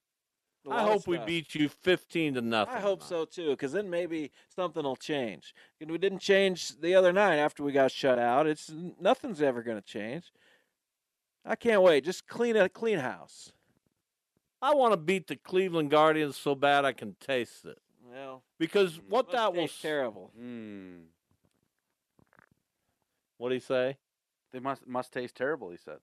A 0.70 0.74
I 0.74 0.82
lot 0.82 0.86
of 0.86 0.92
hope 0.92 1.06
we 1.06 1.18
beat 1.18 1.54
you 1.54 1.68
15 1.68 2.34
to 2.34 2.40
nothing. 2.40 2.74
I 2.74 2.80
hope 2.80 3.02
so 3.02 3.24
too, 3.24 3.50
because 3.50 3.72
then 3.72 3.90
maybe 3.90 4.30
something 4.54 4.82
will 4.82 4.96
change. 4.96 5.54
And 5.80 5.90
we 5.90 5.98
didn't 5.98 6.20
change 6.20 6.80
the 6.80 6.94
other 6.94 7.12
night 7.12 7.36
after 7.36 7.62
we 7.62 7.72
got 7.72 7.90
shut 7.90 8.18
out. 8.18 8.46
It's 8.46 8.70
nothing's 9.00 9.42
ever 9.42 9.62
going 9.62 9.78
to 9.78 9.86
change. 9.86 10.32
I 11.44 11.56
can't 11.56 11.82
wait. 11.82 12.04
Just 12.04 12.26
clean 12.26 12.56
a 12.56 12.68
clean 12.68 12.98
house. 12.98 13.52
I 14.62 14.74
want 14.74 14.92
to 14.92 14.98
beat 14.98 15.26
the 15.26 15.36
Cleveland 15.36 15.90
Guardians 15.90 16.36
so 16.36 16.54
bad 16.54 16.84
I 16.84 16.92
can 16.92 17.16
taste 17.18 17.64
it. 17.64 17.78
Well, 18.12 18.42
Because 18.58 19.00
what 19.08 19.30
that 19.32 19.54
will 19.54 19.62
taste 19.62 19.80
terrible. 19.80 20.32
Mm. 20.38 21.04
What 23.38 23.48
do 23.48 23.54
you 23.54 23.60
say? 23.60 23.96
They 24.52 24.58
must 24.58 24.86
must 24.86 25.12
taste 25.12 25.34
terrible. 25.34 25.70
He 25.70 25.78
said. 25.78 25.98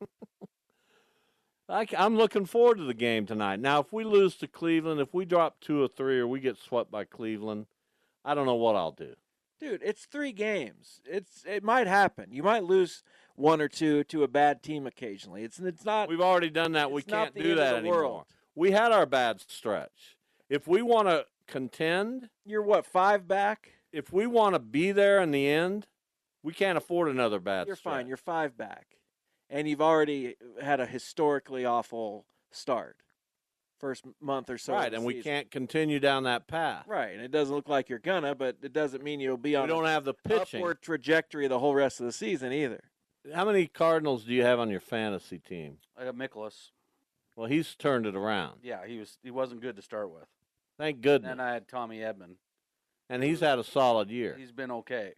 I, 1.68 1.86
am 1.94 2.16
looking 2.16 2.44
forward 2.44 2.78
to 2.78 2.84
the 2.84 2.94
game 2.94 3.26
tonight. 3.26 3.60
Now, 3.60 3.80
if 3.80 3.92
we 3.92 4.04
lose 4.04 4.36
to 4.36 4.46
Cleveland, 4.46 5.00
if 5.00 5.14
we 5.14 5.24
drop 5.24 5.60
two 5.60 5.82
or 5.82 5.88
three, 5.88 6.18
or 6.18 6.26
we 6.26 6.40
get 6.40 6.58
swept 6.58 6.90
by 6.90 7.04
Cleveland, 7.04 7.66
I 8.24 8.34
don't 8.34 8.46
know 8.46 8.54
what 8.54 8.76
I'll 8.76 8.92
do. 8.92 9.14
Dude, 9.60 9.82
it's 9.82 10.04
three 10.04 10.32
games. 10.32 11.00
It's 11.06 11.44
it 11.46 11.62
might 11.62 11.86
happen. 11.86 12.32
You 12.32 12.42
might 12.42 12.64
lose 12.64 13.02
one 13.36 13.60
or 13.60 13.68
two 13.68 14.04
to 14.04 14.22
a 14.22 14.28
bad 14.28 14.62
team 14.62 14.86
occasionally. 14.86 15.42
It's 15.42 15.58
it's 15.58 15.84
not. 15.84 16.08
We've 16.08 16.20
already 16.20 16.50
done 16.50 16.72
that. 16.72 16.90
We 16.90 17.02
can't 17.02 17.34
do 17.34 17.54
that 17.54 17.76
anymore. 17.76 17.94
world. 18.00 18.24
We 18.54 18.72
had 18.72 18.92
our 18.92 19.06
bad 19.06 19.40
stretch. 19.40 20.16
If 20.50 20.68
we 20.68 20.82
want 20.82 21.08
to 21.08 21.26
contend, 21.46 22.28
You're 22.44 22.62
what 22.62 22.84
five 22.84 23.26
back? 23.26 23.70
if 23.92 24.12
we 24.12 24.26
want 24.26 24.54
to 24.54 24.58
be 24.58 24.92
there 24.92 25.20
in 25.20 25.30
the 25.30 25.46
end, 25.48 25.86
we 26.42 26.52
can't 26.52 26.76
afford 26.76 27.08
another 27.08 27.38
bad 27.40 27.66
You're 27.66 27.76
stretch. 27.76 27.94
fine. 27.94 28.06
You're 28.06 28.16
five 28.16 28.56
back, 28.56 28.96
and 29.50 29.68
you've 29.68 29.80
already 29.82 30.36
had 30.62 30.80
a 30.80 30.86
historically 30.86 31.64
awful 31.64 32.26
start. 32.50 32.96
First 33.80 34.04
month 34.20 34.48
or 34.48 34.56
so. 34.56 34.72
right, 34.72 34.90
the 34.90 34.96
and 34.96 35.04
we 35.04 35.20
can't 35.20 35.50
continue 35.50 36.00
down 36.00 36.22
that 36.22 36.46
path. 36.46 36.86
Right, 36.86 37.12
and 37.12 37.20
it 37.20 37.30
doesn't 37.30 37.54
look 37.54 37.68
like 37.68 37.88
you're 37.90 37.98
gonna, 37.98 38.34
but 38.34 38.56
it 38.62 38.72
doesn't 38.72 39.02
mean 39.02 39.20
you'll 39.20 39.36
be 39.36 39.50
We 39.50 39.56
on 39.56 39.68
don't 39.68 39.84
an 39.84 39.90
have 39.90 40.04
the 40.04 40.14
pitching. 40.14 40.60
upward 40.60 40.80
trajectory 40.80 41.48
the 41.48 41.58
whole 41.58 41.74
rest 41.74 42.00
of 42.00 42.06
the 42.06 42.12
season 42.12 42.52
either. 42.52 42.80
How 43.34 43.44
many 43.44 43.66
Cardinals 43.66 44.24
do 44.24 44.32
you 44.32 44.42
have 44.42 44.58
on 44.60 44.70
your 44.70 44.80
fantasy 44.80 45.38
team? 45.38 45.78
I 45.98 46.04
got 46.04 46.16
Nicholas. 46.16 46.70
Well, 47.36 47.48
he's 47.48 47.74
turned 47.74 48.06
it 48.06 48.14
around. 48.14 48.60
Yeah, 48.62 48.86
he 48.86 48.98
was 48.98 49.18
he 49.22 49.30
wasn't 49.30 49.60
good 49.60 49.76
to 49.76 49.82
start 49.82 50.10
with. 50.10 50.28
Thank 50.78 51.00
goodness. 51.02 51.30
Then 51.30 51.40
I 51.40 51.52
had 51.52 51.68
Tommy 51.68 51.98
Edman. 51.98 52.36
and 53.10 53.22
he's 53.22 53.40
had 53.40 53.58
a 53.58 53.64
solid 53.64 54.08
year. 54.10 54.36
He's 54.38 54.52
been 54.52 54.70
okay. 54.70 55.12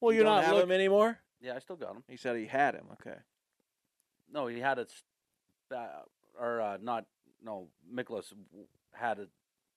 Well, 0.00 0.12
You 0.12 0.18
you're 0.18 0.24
don't 0.26 0.36
not 0.36 0.44
have 0.44 0.54
look- 0.54 0.64
him 0.64 0.70
anymore. 0.72 1.18
Yeah, 1.40 1.54
I 1.56 1.58
still 1.60 1.76
got 1.76 1.96
him. 1.96 2.04
He 2.06 2.16
said 2.16 2.36
he 2.36 2.46
had 2.46 2.74
him. 2.74 2.86
Okay. 2.92 3.16
No, 4.32 4.46
he 4.46 4.60
had 4.60 4.78
it. 4.78 4.92
Uh, 5.74 5.86
or 6.38 6.60
uh, 6.60 6.78
not. 6.80 7.04
No, 7.44 7.68
Nicholas 7.90 8.32
had 8.92 9.18
a 9.18 9.26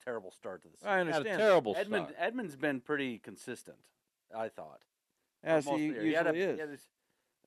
terrible 0.03 0.31
start 0.31 0.61
to 0.63 0.67
the 0.69 0.77
season. 0.77 0.89
I 0.89 0.97
had 0.97 1.07
a 1.07 1.13
understand. 1.15 1.39
terrible 1.39 1.75
Edman 1.75 2.11
start. 2.11 2.15
Edman's 2.19 2.55
been 2.55 2.81
pretty 2.81 3.19
consistent. 3.19 3.77
I 4.35 4.49
thought. 4.49 4.81
As 5.43 5.65
Most 5.65 5.79
he 5.79 5.89
of 5.89 5.95
the 5.95 6.01
usually 6.05 6.13
had 6.15 6.27
a- 6.27 6.33
is. 6.35 6.55
he 6.55 6.59
had 6.61 6.69
his- 6.69 6.87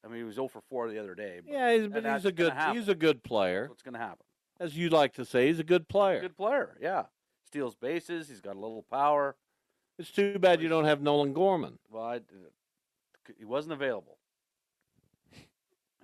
I 0.05 0.09
mean, 0.09 0.19
he 0.19 0.23
was 0.25 0.37
0 0.37 0.47
for 0.49 0.61
4 0.61 0.89
the 0.91 0.99
other 0.99 1.15
day. 1.17 1.41
But 1.45 1.53
Yeah, 1.53 1.73
he's, 1.77 1.89
but 1.89 2.05
he's 2.05 2.25
a 2.25 2.31
good 2.33 2.53
happen. 2.53 2.77
he's 2.79 2.89
a 2.89 2.95
good 2.95 3.23
player, 3.25 3.67
What's 3.69 3.83
going 3.83 3.95
to 3.95 3.99
happen? 4.01 4.25
as 4.61 4.77
you 4.77 4.89
like 4.89 5.15
to 5.15 5.25
say. 5.25 5.49
He's 5.49 5.59
a 5.59 5.65
good 5.65 5.89
player. 5.89 6.21
Good 6.21 6.37
player, 6.37 6.77
yeah. 6.81 7.05
Steals 7.47 7.75
bases. 7.75 8.29
He's 8.29 8.41
got 8.41 8.55
a 8.55 8.61
little 8.61 8.83
power. 8.85 9.35
It's 9.99 10.11
too 10.11 10.39
bad 10.39 10.61
you 10.63 10.69
don't 10.69 10.85
have 10.85 11.01
Nolan 11.03 11.33
Gorman. 11.33 11.79
Well, 11.91 12.05
I, 12.05 12.21
he 13.39 13.45
wasn't 13.45 13.73
available. 13.73 14.16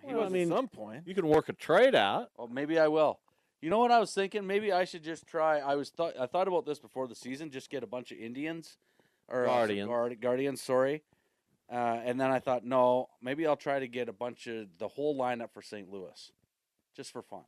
He 0.02 0.08
Well, 0.08 0.16
was 0.24 0.24
I 0.24 0.26
At 0.26 0.32
mean, 0.32 0.48
some 0.48 0.68
point. 0.68 1.06
you 1.06 1.14
can 1.14 1.26
work 1.28 1.48
a 1.48 1.52
trade 1.52 1.94
out. 1.94 2.30
Well, 2.36 2.48
maybe 2.48 2.78
I 2.78 2.88
will. 2.88 3.20
You 3.60 3.70
know 3.70 3.78
what 3.78 3.92
I 3.92 4.00
was 4.00 4.12
thinking? 4.12 4.46
Maybe 4.46 4.72
I 4.72 4.84
should 4.84 5.04
just 5.04 5.26
try. 5.26 5.58
I 5.60 5.76
was 5.76 5.90
thought 5.90 6.14
I 6.18 6.26
thought 6.26 6.48
about 6.48 6.66
this 6.66 6.80
before 6.80 7.06
the 7.06 7.14
season. 7.14 7.50
Just 7.50 7.70
get 7.70 7.82
a 7.84 7.86
bunch 7.86 8.10
of 8.10 8.18
Indians 8.18 8.76
or 9.28 9.44
uh, 9.44 9.46
Guardians. 9.46 9.88
guard, 9.88 10.20
guardians. 10.20 10.60
Sorry. 10.60 11.02
Uh, 11.70 12.00
and 12.04 12.20
then 12.20 12.30
I 12.30 12.38
thought, 12.40 12.64
no, 12.64 13.08
maybe 13.22 13.46
I'll 13.46 13.56
try 13.56 13.78
to 13.78 13.86
get 13.88 14.08
a 14.08 14.12
bunch 14.12 14.46
of 14.46 14.66
the 14.78 14.88
whole 14.88 15.16
lineup 15.16 15.52
for 15.52 15.62
St. 15.62 15.88
Louis, 15.90 16.32
just 16.94 17.12
for 17.12 17.22
fun, 17.22 17.44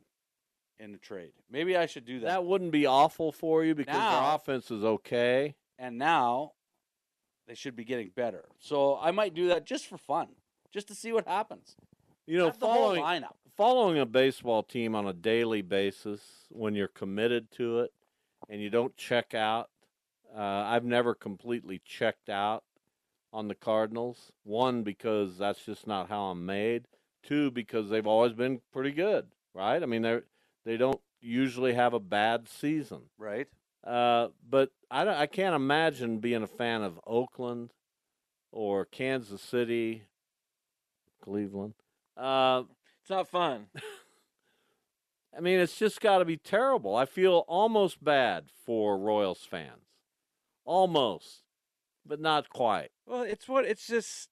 in 0.79 0.95
a 0.95 0.97
trade. 0.97 1.33
Maybe 1.51 1.77
I 1.77 1.85
should 1.85 2.05
do 2.05 2.21
that. 2.21 2.27
That 2.27 2.45
wouldn't 2.45 2.71
be 2.71 2.87
awful 2.87 3.31
for 3.31 3.63
you 3.63 3.75
because 3.75 3.93
Now- 3.93 4.21
their 4.27 4.35
offense 4.35 4.71
is 4.71 4.83
okay. 4.83 5.53
and 5.77 5.97
now 5.99 6.53
they 7.45 7.53
should 7.53 7.75
be 7.75 7.83
getting 7.83 8.09
better. 8.15 8.45
So 8.57 8.97
I 8.97 9.11
might 9.11 9.35
do 9.35 9.49
that 9.49 9.63
just 9.65 9.85
for 9.85 9.97
fun, 9.97 10.29
just 10.71 10.87
to 10.87 10.95
see 10.95 11.11
what 11.11 11.27
happens. 11.27 11.75
You 12.27 12.37
know, 12.39 12.45
Have 12.45 12.59
the 12.59 12.65
whole 12.67 12.75
following 12.95 13.03
lineup. 13.03 13.33
following 13.55 13.99
a 13.99 14.05
baseball 14.05 14.63
team 14.63 14.95
on 14.95 15.07
a 15.07 15.13
daily 15.13 15.61
basis 15.61 16.21
when 16.49 16.73
you're 16.75 16.87
committed 16.87 17.51
to 17.51 17.79
it 17.81 17.93
and 18.49 18.61
you 18.61 18.69
don't 18.69 18.95
check 18.97 19.33
out. 19.33 19.69
Uh, 20.35 20.39
I've 20.41 20.83
never 20.85 21.13
completely 21.15 21.81
checked 21.85 22.29
out 22.29 22.63
on 23.31 23.47
the 23.47 23.55
Cardinals. 23.55 24.31
One 24.43 24.83
because 24.83 25.37
that's 25.37 25.63
just 25.65 25.87
not 25.87 26.09
how 26.09 26.25
I'm 26.25 26.45
made. 26.45 26.87
Two 27.23 27.51
because 27.51 27.89
they've 27.89 28.07
always 28.07 28.33
been 28.33 28.61
pretty 28.73 28.91
good, 28.91 29.27
right? 29.53 29.81
I 29.81 29.85
mean 29.85 30.01
they 30.01 30.19
they 30.63 30.77
don't 30.77 30.99
usually 31.21 31.73
have 31.73 31.93
a 31.93 31.99
bad 31.99 32.49
season. 32.49 33.01
Right. 33.17 33.47
Uh, 33.83 34.29
but 34.49 34.71
I, 34.89 35.03
don't- 35.05 35.15
I 35.17 35.27
can't 35.27 35.55
imagine 35.55 36.17
being 36.19 36.41
a 36.41 36.47
fan 36.47 36.81
of 36.81 36.99
Oakland 37.05 37.71
or 38.51 38.83
Kansas 38.85 39.41
City, 39.43 40.03
Cleveland. 41.21 41.75
Uh, 42.17 42.63
It's 43.01 43.09
not 43.09 43.27
fun. 43.27 43.67
I 45.37 45.41
mean, 45.41 45.59
it's 45.59 45.77
just 45.77 45.99
got 45.99 46.19
to 46.19 46.25
be 46.25 46.37
terrible. 46.37 46.95
I 46.95 47.05
feel 47.05 47.43
almost 47.47 48.03
bad 48.03 48.45
for 48.65 48.97
Royals 48.97 49.43
fans, 49.43 49.83
almost, 50.63 51.43
but 52.05 52.21
not 52.21 52.49
quite. 52.49 52.89
Well, 53.05 53.23
it's 53.23 53.47
what 53.47 53.65
it's 53.65 53.85
just. 53.87 54.29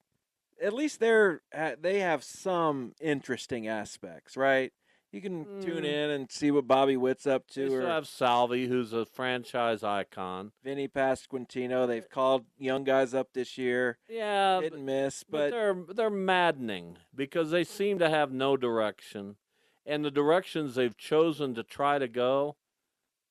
At 0.62 0.74
least 0.74 1.00
they're 1.00 1.42
they 1.82 2.00
have 2.00 2.24
some 2.24 2.94
interesting 3.02 3.68
aspects, 3.68 4.38
right? 4.38 4.72
You 5.14 5.22
can 5.22 5.46
tune 5.62 5.84
Mm. 5.84 5.86
in 5.86 6.10
and 6.10 6.32
see 6.32 6.50
what 6.50 6.66
Bobby 6.68 6.98
Witt's 6.98 7.28
up 7.28 7.48
They 7.48 7.62
to, 7.62 7.68
still 7.70 7.84
or 7.84 7.88
have 7.88 8.08
Salvy, 8.08 8.68
who's 8.68 8.94
a 8.94 9.06
franchise 9.06 9.84
icon. 9.84 10.54
Vinny 10.64 10.88
Pasquantino. 10.88 11.88
They've 11.88 12.10
called 12.10 12.46
young 12.58 12.84
guys 12.84 13.14
up 13.14 13.32
this 13.34 13.56
year, 13.56 14.00
Yeah, 14.10 14.60
but, 14.62 14.74
and 14.74 14.86
miss, 14.88 15.24
but 15.24 15.38
but 15.38 15.52
they're 15.52 15.74
they're 15.96 16.10
maddening 16.10 16.98
because 17.16 17.52
they 17.52 17.64
seem 17.64 18.00
to 18.00 18.10
have 18.10 18.32
no 18.32 18.58
direction, 18.58 19.38
and 19.86 20.04
the 20.04 20.10
directions 20.10 20.74
they've 20.74 20.98
chosen 20.98 21.54
to 21.54 21.62
try 21.64 22.00
to 22.00 22.08
go 22.08 22.56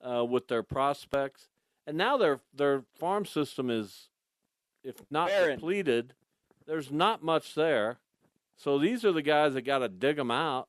uh, 0.01 0.25
with 0.25 0.47
their 0.47 0.62
prospects, 0.62 1.49
and 1.85 1.97
now 1.99 2.17
their 2.17 2.43
their 2.55 2.85
farm 2.97 3.27
system 3.27 3.71
is, 3.71 4.09
if 4.85 5.03
not 5.11 5.31
Barren. 5.31 5.57
depleted, 5.57 6.15
there's 6.65 6.93
not 6.93 7.25
much 7.25 7.57
there. 7.57 7.99
So 8.55 8.79
these 8.79 9.05
are 9.05 9.11
the 9.11 9.23
guys 9.23 9.55
that 9.55 9.62
got 9.62 9.79
to 9.81 9.89
dig 9.89 10.15
them 10.15 10.31
out, 10.31 10.69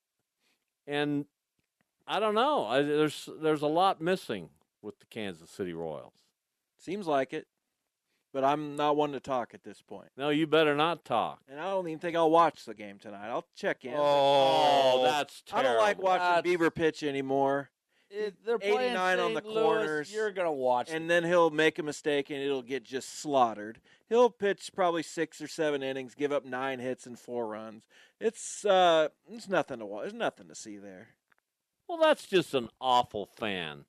and 0.87 1.25
I 2.07 2.19
don't 2.19 2.35
know. 2.35 2.65
I, 2.65 2.81
there's 2.81 3.29
there's 3.41 3.61
a 3.61 3.67
lot 3.67 4.01
missing 4.01 4.49
with 4.81 4.99
the 4.99 5.05
Kansas 5.05 5.49
City 5.49 5.73
Royals. 5.73 6.13
seems 6.77 7.07
like 7.07 7.31
it. 7.33 7.47
but 8.33 8.43
I'm 8.43 8.75
not 8.75 8.97
one 8.97 9.11
to 9.13 9.19
talk 9.19 9.53
at 9.53 9.63
this 9.63 9.81
point. 9.81 10.09
No, 10.17 10.29
you 10.29 10.45
better 10.47 10.75
not 10.75 11.05
talk. 11.05 11.39
And 11.49 11.59
I 11.59 11.65
don't 11.65 11.87
even 11.87 11.99
think 11.99 12.17
I'll 12.17 12.31
watch 12.31 12.65
the 12.65 12.73
game 12.73 12.97
tonight. 12.99 13.29
I'll 13.29 13.45
check 13.55 13.85
in. 13.85 13.91
but- 13.91 13.99
Oh, 13.99 14.91
oh 14.95 15.03
that's 15.03 15.43
I 15.53 15.61
don't 15.61 15.77
like 15.77 16.01
watching 16.01 16.25
That's- 16.25 16.43
Bieber 16.43 16.73
pitch 16.73 17.03
anymore. 17.03 17.69
It, 18.15 18.35
they're 18.45 18.59
playing 18.59 18.91
89 18.91 19.19
on 19.19 19.33
the 19.33 19.41
St. 19.41 19.53
Louis, 19.53 19.63
corners, 19.63 20.13
You're 20.13 20.31
gonna 20.31 20.51
watch. 20.51 20.91
And 20.91 21.09
then 21.09 21.23
he'll 21.23 21.49
make 21.49 21.79
a 21.79 21.83
mistake 21.83 22.29
and 22.29 22.39
it'll 22.39 22.61
get 22.61 22.83
just 22.83 23.19
slaughtered. 23.19 23.79
He'll 24.07 24.29
pitch 24.29 24.69
probably 24.75 25.01
six 25.01 25.41
or 25.41 25.47
seven 25.47 25.81
innings, 25.81 26.13
give 26.13 26.31
up 26.31 26.45
nine 26.45 26.79
hits 26.79 27.07
and 27.07 27.17
four 27.17 27.47
runs. 27.47 27.83
It's 28.19 28.63
uh, 28.65 29.09
it's 29.31 29.49
nothing 29.49 29.79
to 29.79 29.85
watch. 29.85 30.03
There's 30.03 30.13
nothing 30.13 30.47
to 30.47 30.55
see 30.55 30.77
there. 30.77 31.09
Well, 31.87 31.97
that's 31.97 32.27
just 32.27 32.53
an 32.53 32.69
awful 32.79 33.25
fan. 33.25 33.85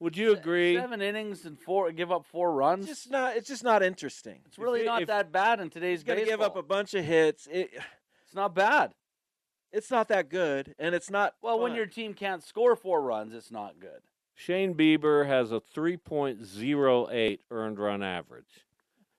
Would 0.00 0.16
you 0.16 0.32
agree? 0.32 0.76
Seven 0.76 1.02
innings 1.02 1.44
and 1.44 1.58
four, 1.58 1.90
give 1.90 2.12
up 2.12 2.24
four 2.24 2.52
runs. 2.52 2.88
It's 2.88 3.00
just 3.00 3.10
not. 3.10 3.36
It's 3.36 3.48
just 3.48 3.64
not 3.64 3.82
interesting. 3.82 4.38
it's 4.46 4.58
really 4.58 4.80
you- 4.80 4.86
not 4.86 5.02
if- 5.02 5.08
that 5.08 5.32
bad 5.32 5.58
in 5.58 5.70
today's 5.70 6.00
He's 6.00 6.04
got 6.04 6.14
to 6.14 6.24
give 6.24 6.40
up 6.40 6.56
a 6.56 6.62
bunch 6.62 6.94
of 6.94 7.04
hits. 7.04 7.48
It, 7.50 7.70
It's 8.24 8.34
not 8.34 8.54
bad. 8.54 8.92
It's 9.72 9.90
not 9.90 10.08
that 10.08 10.28
good, 10.28 10.74
and 10.78 10.94
it's 10.94 11.10
not. 11.10 11.34
Well, 11.42 11.58
when 11.60 11.74
your 11.74 11.86
team 11.86 12.14
can't 12.14 12.42
score 12.42 12.74
four 12.76 13.02
runs, 13.02 13.34
it's 13.34 13.50
not 13.50 13.78
good. 13.80 14.00
Shane 14.34 14.74
Bieber 14.74 15.26
has 15.26 15.50
a 15.50 15.60
3.08 15.60 17.38
earned 17.50 17.78
run 17.78 18.02
average. 18.02 18.64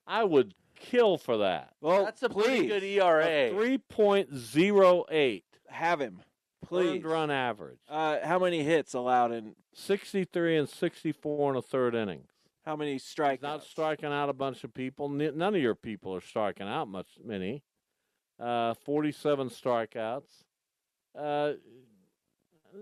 I 0.08 0.24
would 0.24 0.54
kill 0.80 1.18
for 1.18 1.38
that. 1.38 1.74
well, 1.82 2.06
That's 2.06 2.24
a 2.24 2.30
please 2.30 2.46
pretty 2.46 2.68
good 2.68 2.84
ERA. 2.84 3.26
A 3.26 3.52
3.08 3.54 5.44
have 5.70 6.00
him, 6.02 6.22
please. 6.66 6.90
earned 6.90 7.06
run 7.06 7.32
average. 7.32 7.80
Uh, 7.90 8.18
how 8.24 8.40
many 8.40 8.64
hits 8.64 8.94
allowed 8.94 9.32
in? 9.34 9.56
63 9.74 10.58
and 10.58 10.70
64 10.70 11.52
in 11.52 11.58
a 11.58 11.62
third 11.62 11.96
inning. 11.96 12.24
How 12.66 12.76
many 12.76 12.94
He's 12.94 13.04
strikeouts? 13.04 13.42
not 13.42 13.64
striking 13.64 14.12
out 14.12 14.30
a 14.30 14.34
bunch 14.34 14.64
of 14.64 14.74
people. 14.74 15.10
None 15.10 15.56
of 15.56 15.62
your 15.62 15.76
people 15.76 16.14
are 16.16 16.22
striking 16.22 16.68
out 16.68 16.88
much 16.88 17.08
many. 17.24 17.64
Uh, 18.40 18.74
47 18.74 19.50
strikeouts. 19.50 20.30
Uh, 21.18 21.54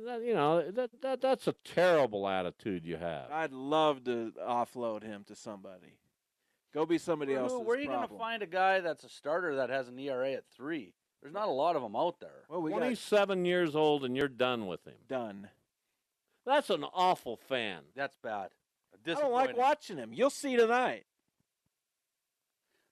that, 0.05 0.21
you 0.21 0.33
know 0.33 0.69
that, 0.69 1.01
that 1.01 1.21
that's 1.21 1.47
a 1.47 1.55
terrible 1.63 2.27
attitude 2.27 2.85
you 2.85 2.97
have. 2.97 3.31
I'd 3.31 3.53
love 3.53 4.03
to 4.03 4.33
offload 4.45 5.03
him 5.03 5.23
to 5.27 5.35
somebody. 5.35 5.97
Go 6.73 6.85
be 6.85 6.97
somebody 6.97 7.33
Where, 7.33 7.43
else's 7.43 7.59
where 7.65 7.77
are 7.77 7.81
you 7.81 7.87
going 7.87 8.07
to 8.07 8.17
find 8.17 8.43
a 8.43 8.47
guy 8.47 8.81
that's 8.81 9.03
a 9.03 9.09
starter 9.09 9.55
that 9.55 9.69
has 9.69 9.87
an 9.87 9.97
ERA 9.97 10.33
at 10.33 10.43
three? 10.55 10.93
There's 11.21 11.33
not 11.33 11.47
a 11.47 11.51
lot 11.51 11.75
of 11.75 11.81
them 11.81 11.95
out 11.95 12.19
there. 12.19 12.43
Well, 12.49 12.61
we 12.61 12.71
got 12.71 12.79
27 12.79 13.45
years 13.45 13.75
old 13.75 14.05
and 14.05 14.15
you're 14.15 14.27
done 14.27 14.67
with 14.67 14.85
him. 14.85 14.93
done. 15.07 15.49
That's 16.45 16.69
an 16.69 16.85
awful 16.93 17.35
fan. 17.35 17.81
That's 17.95 18.15
bad. 18.23 18.49
I 19.05 19.13
don't 19.13 19.33
like 19.33 19.57
watching 19.57 19.97
him. 19.97 20.13
You'll 20.13 20.29
see 20.29 20.55
tonight. 20.55 21.05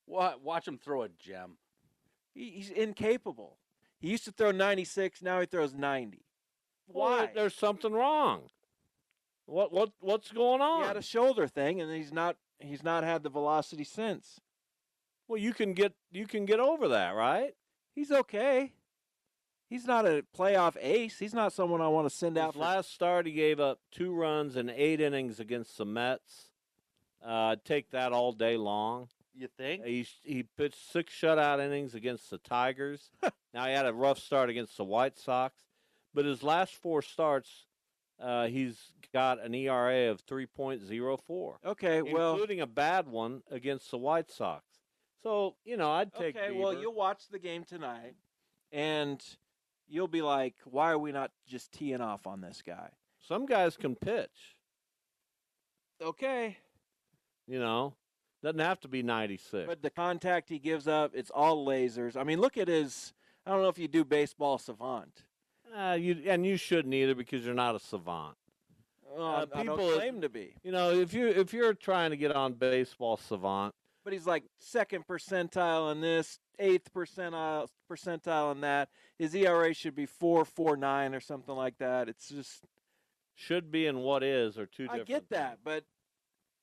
Wa- 0.07 0.35
Watch 0.43 0.67
him 0.67 0.77
throw 0.77 1.03
a 1.03 1.09
gem. 1.09 1.57
He, 2.35 2.51
he's 2.51 2.69
incapable. 2.69 3.57
He 3.97 4.09
used 4.09 4.25
to 4.25 4.31
throw 4.31 4.51
96. 4.51 5.23
Now 5.23 5.39
he 5.39 5.47
throws 5.47 5.73
90. 5.73 6.21
Why? 6.87 7.25
there- 7.25 7.31
there's 7.33 7.55
something 7.55 7.93
wrong. 7.93 8.49
What 9.47 9.71
what 9.71 9.91
what's 9.99 10.31
going 10.31 10.61
on? 10.61 10.81
He 10.81 10.87
had 10.87 10.97
a 10.97 11.01
shoulder 11.03 11.47
thing, 11.47 11.79
and 11.79 11.91
he's 11.91 12.11
not. 12.11 12.35
He's 12.59 12.81
not 12.83 13.03
had 13.03 13.21
the 13.21 13.29
velocity 13.29 13.83
since. 13.83 14.39
well, 15.27 15.37
you 15.39 15.53
can 15.53 15.73
get 15.73 15.93
you 16.11 16.25
can 16.25 16.45
get 16.45 16.59
over 16.59 16.87
that, 16.87 17.11
right? 17.15 17.53
He's 17.93 18.11
okay. 18.11 18.73
He's 19.69 19.85
not 19.85 20.05
a 20.07 20.23
playoff 20.35 20.77
ace. 20.81 21.19
He's 21.19 21.33
not 21.33 21.53
someone 21.53 21.79
I 21.81 21.87
want 21.89 22.09
to 22.09 22.15
send 22.15 22.37
out. 22.39 22.53
His 22.53 22.53
For, 22.55 22.59
last 22.59 22.91
start, 22.91 23.25
he 23.27 23.33
gave 23.33 23.59
up 23.59 23.79
two 23.91 24.13
runs 24.13 24.55
in 24.55 24.69
eight 24.69 24.99
innings 25.01 25.39
against 25.39 25.77
the 25.77 25.85
Mets. 25.85 26.49
Uh, 27.23 27.29
I'd 27.53 27.65
take 27.65 27.91
that 27.91 28.13
all 28.13 28.31
day 28.31 28.57
long. 28.57 29.09
You 29.37 29.47
think? 29.57 29.83
He 29.85 30.07
he 30.23 30.43
pitched 30.43 30.91
six 30.91 31.13
shutout 31.13 31.59
innings 31.59 31.93
against 31.93 32.29
the 32.29 32.37
Tigers. 32.37 33.09
now 33.53 33.65
he 33.65 33.73
had 33.73 33.85
a 33.85 33.93
rough 33.93 34.19
start 34.19 34.49
against 34.49 34.77
the 34.77 34.83
White 34.85 35.17
Sox, 35.17 35.61
but 36.13 36.23
his 36.25 36.41
last 36.41 36.73
four 36.75 37.01
starts, 37.01 37.65
uh, 38.19 38.47
he's 38.47 38.91
got 39.11 39.43
an 39.43 39.53
ERA 39.53 40.09
of 40.09 40.21
three 40.21 40.45
point 40.45 40.81
zero 40.81 41.17
four, 41.17 41.59
okay, 41.65 42.01
well, 42.01 42.31
including 42.33 42.61
a 42.61 42.67
bad 42.67 43.07
one 43.07 43.43
against 43.51 43.91
the 43.91 43.97
White 43.97 44.31
Sox. 44.31 44.63
So 45.21 45.55
you 45.65 45.75
know, 45.75 45.91
I'd 45.91 46.13
take. 46.13 46.37
okay, 46.37 46.51
well, 46.57 46.73
you'll 46.73 46.93
watch 46.93 47.27
the 47.29 47.39
game 47.39 47.63
tonight, 47.65 48.15
and 48.71 49.21
you'll 49.87 50.07
be 50.07 50.21
like, 50.21 50.55
"Why 50.63 50.91
are 50.91 50.97
we 50.97 51.11
not 51.11 51.31
just 51.45 51.73
teeing 51.73 51.99
off 51.99 52.25
on 52.25 52.39
this 52.39 52.61
guy?" 52.65 52.89
Some 53.19 53.45
guys 53.45 53.75
can 53.75 53.95
pitch. 53.95 54.55
Okay, 56.01 56.57
You 57.47 57.59
know, 57.59 57.95
doesn't 58.45 58.59
have 58.59 58.79
to 58.81 58.87
be 58.87 59.01
ninety 59.01 59.37
six. 59.37 59.65
but 59.67 59.81
the 59.81 59.89
contact 59.89 60.49
he 60.49 60.59
gives 60.59 60.87
up, 60.87 61.11
it's 61.15 61.31
all 61.31 61.65
lasers. 61.65 62.15
I 62.15 62.23
mean, 62.23 62.39
look 62.39 62.57
at 62.57 62.67
his. 62.67 63.13
I 63.45 63.51
don't 63.51 63.61
know 63.61 63.69
if 63.69 63.79
you 63.79 63.87
do 63.87 64.03
baseball 64.05 64.57
savant. 64.57 65.23
Uh, 65.75 65.97
you 65.99 66.21
and 66.27 66.45
you 66.45 66.55
shouldn't 66.55 66.93
either 66.93 67.15
because 67.15 67.43
you're 67.43 67.55
not 67.55 67.75
a 67.75 67.79
savant. 67.79 68.37
Well, 69.03 69.25
Uh, 69.25 69.45
I 69.53 69.63
don't 69.63 69.77
people- 69.77 69.93
claim 69.95 70.21
to 70.21 70.29
be, 70.29 70.55
You 70.63 70.71
know, 70.71 70.91
if 70.91 71.13
you 71.13 71.27
if 71.27 71.53
you're 71.53 71.73
trying 71.73 72.11
to 72.11 72.17
get 72.17 72.35
on 72.35 72.53
baseball 72.53 73.17
savant, 73.17 73.73
but 74.03 74.13
he's 74.13 74.27
like 74.27 74.43
second 74.59 75.07
percentile 75.07 75.91
in 75.91 76.01
this, 76.01 76.39
eighth 76.59 76.93
percentile 76.93 77.67
percentile 77.89 78.51
in 78.51 78.61
that. 78.61 78.89
His 79.17 79.33
ERA 79.33 79.73
should 79.73 79.95
be 79.95 80.05
four 80.05 80.45
four 80.45 80.77
nine 80.77 81.15
or 81.15 81.19
something 81.19 81.55
like 81.55 81.77
that. 81.79 82.09
It's 82.09 82.29
just 82.29 82.63
should 83.33 83.71
be 83.71 83.87
and 83.87 84.03
what 84.03 84.23
is 84.23 84.57
are 84.59 84.67
two 84.67 84.87
I 84.89 84.99
get 84.99 85.29
that, 85.29 85.59
but 85.63 85.83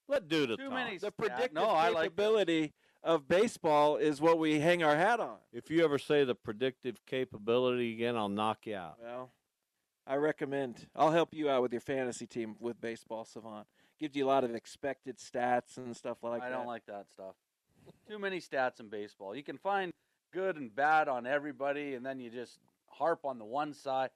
Let 0.08 0.28
dude 0.28 0.50
Too 0.50 0.56
talk. 0.56 0.72
many 0.72 0.94
the 0.94 0.98
stat- 0.98 1.16
predictive 1.16 1.52
no, 1.54 1.66
I 1.68 1.88
like 1.88 2.10
capability 2.10 2.72
of 3.02 3.26
baseball 3.28 3.96
is 3.96 4.20
what 4.20 4.38
we 4.38 4.60
hang 4.60 4.82
our 4.82 4.96
hat 4.96 5.20
on. 5.20 5.36
If 5.52 5.70
you 5.70 5.84
ever 5.84 5.98
say 5.98 6.24
the 6.24 6.34
predictive 6.34 7.04
capability 7.06 7.92
again, 7.94 8.16
I'll 8.16 8.28
knock 8.28 8.66
you 8.66 8.76
out. 8.76 8.98
Well, 9.02 9.30
I 10.06 10.16
recommend. 10.16 10.88
I'll 10.94 11.12
help 11.12 11.32
you 11.32 11.48
out 11.48 11.62
with 11.62 11.72
your 11.72 11.80
fantasy 11.80 12.26
team 12.26 12.56
with 12.60 12.80
Baseball 12.80 13.24
Savant. 13.24 13.66
Gives 13.98 14.16
you 14.16 14.24
a 14.24 14.28
lot 14.28 14.42
of 14.44 14.54
expected 14.54 15.18
stats 15.18 15.76
and 15.76 15.96
stuff 15.96 16.18
like 16.22 16.42
I 16.42 16.48
that. 16.48 16.54
I 16.54 16.56
don't 16.58 16.66
like 16.66 16.86
that 16.86 17.08
stuff. 17.10 17.34
Too 18.08 18.18
many 18.18 18.40
stats 18.40 18.80
in 18.80 18.88
baseball. 18.88 19.34
You 19.34 19.42
can 19.42 19.58
find 19.58 19.92
good 20.32 20.56
and 20.56 20.74
bad 20.74 21.08
on 21.08 21.26
everybody, 21.26 21.94
and 21.94 22.04
then 22.04 22.18
you 22.18 22.30
just 22.30 22.58
harp 22.88 23.24
on 23.24 23.38
the 23.38 23.44
one 23.44 23.72
side. 23.72 24.10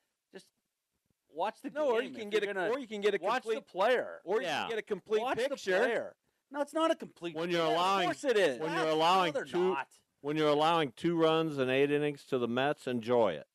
Just 1.29 1.37
watch 1.37 1.57
the 1.63 1.71
No, 1.71 1.87
game. 1.87 1.93
or 1.95 2.03
you 2.03 2.11
can 2.11 2.21
you're 2.23 2.41
get 2.41 2.43
a 2.43 2.47
gonna 2.55 2.69
or 2.71 2.79
you 2.79 2.87
can 2.87 3.01
get 3.01 3.15
a 3.15 3.19
watch 3.23 3.43
complete 3.43 3.55
the 3.57 3.73
player. 3.73 4.21
or 4.25 4.41
you 4.41 4.47
can 4.47 4.69
get 4.69 4.79
a 4.79 4.83
complete 4.83 5.23
watch 5.23 5.37
picture. 5.39 5.73
the 5.73 5.79
player. 5.79 6.17
No, 6.51 6.61
it's 6.61 6.75
not 6.75 6.91
a 6.91 6.95
complete. 6.95 7.35
When 7.35 7.51
you're 7.51 7.61
picture. 7.63 7.75
allowing- 7.75 8.09
Of 8.11 8.21
course 8.21 8.25
it 8.25 8.37
is. 8.37 8.59
when 8.61 8.71
Ah, 8.71 8.83
you're 8.83 8.91
allowing 8.93 9.33
they're 9.33 9.45
two- 9.45 9.71
not. 9.75 9.89
When 10.21 10.37
you're 10.37 10.49
allowing 10.49 10.93
two 10.93 11.17
runs 11.17 11.59
and 11.59 11.71
eight 11.71 11.91
innings 11.91 12.25
to 12.27 12.39
the 12.39 12.49
Mets, 12.49 12.87
enjoy 12.87 13.35
it. 13.35 13.47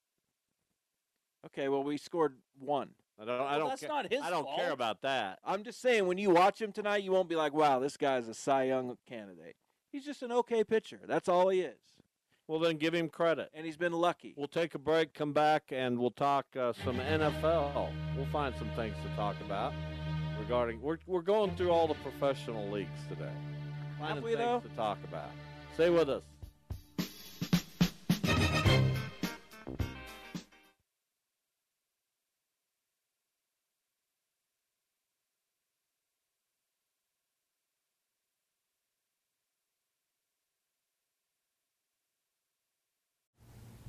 Okay, 1.46 1.70
well 1.70 1.84
we 1.84 1.98
scored 1.98 2.38
one. 2.60 2.96
I 3.20 3.26
don't. 3.26 3.42
I 3.42 3.58
don't. 3.58 3.70
that's 3.70 3.82
ca- 3.82 3.88
not 3.88 4.12
his 4.12 4.22
I 4.22 4.30
don't 4.30 4.48
care 4.56 4.72
about 4.72 5.02
that. 5.02 5.40
I'm 5.44 5.64
just 5.64 5.80
saying 5.82 6.08
when 6.08 6.18
you 6.18 6.30
watch 6.32 6.62
him 6.62 6.72
tonight, 6.72 7.04
you 7.04 7.12
won't 7.12 7.30
be 7.30 7.36
like, 7.36 7.54
"Wow, 7.54 7.80
this 7.80 7.98
guy's 7.98 8.28
a 8.28 8.34
Cy 8.34 8.64
Young 8.64 8.98
candidate." 9.08 9.56
He's 9.92 10.06
just 10.06 10.24
an 10.24 10.32
okay 10.32 10.64
pitcher. 10.64 11.02
That's 11.06 11.28
all 11.28 11.50
he 11.50 11.62
is, 11.62 11.80
Well, 12.48 12.60
then 12.60 12.78
give 12.78 12.94
him 12.94 13.08
credit. 13.10 13.50
and 13.54 13.66
he's 13.66 13.78
been 13.78 13.94
lucky. 13.94 14.34
We'll 14.36 14.48
take 14.48 14.76
a 14.76 14.80
break, 14.80 15.14
come 15.14 15.32
back, 15.32 15.64
and 15.72 15.98
we'll 15.98 16.12
talk 16.12 16.46
uh, 16.60 16.74
some 16.84 16.98
NFL. 16.98 17.92
We'll 18.16 18.26
find 18.26 18.54
some 18.58 18.70
things 18.76 18.96
to 19.04 19.16
talk 19.16 19.36
about 19.46 19.74
regarding. 20.40 20.82
We're 20.82 20.98
we're 21.08 21.22
going 21.22 21.56
through 21.56 21.72
all 21.72 21.88
the 21.88 21.94
professional 21.96 22.70
leagues 22.70 22.90
today. 23.08 23.32
Finding 24.00 24.24
things 24.24 24.38
though? 24.38 24.60
to 24.60 24.76
talk 24.76 24.98
about. 25.08 25.30
Stay 25.76 25.90
with 25.90 26.10
us. 26.10 26.24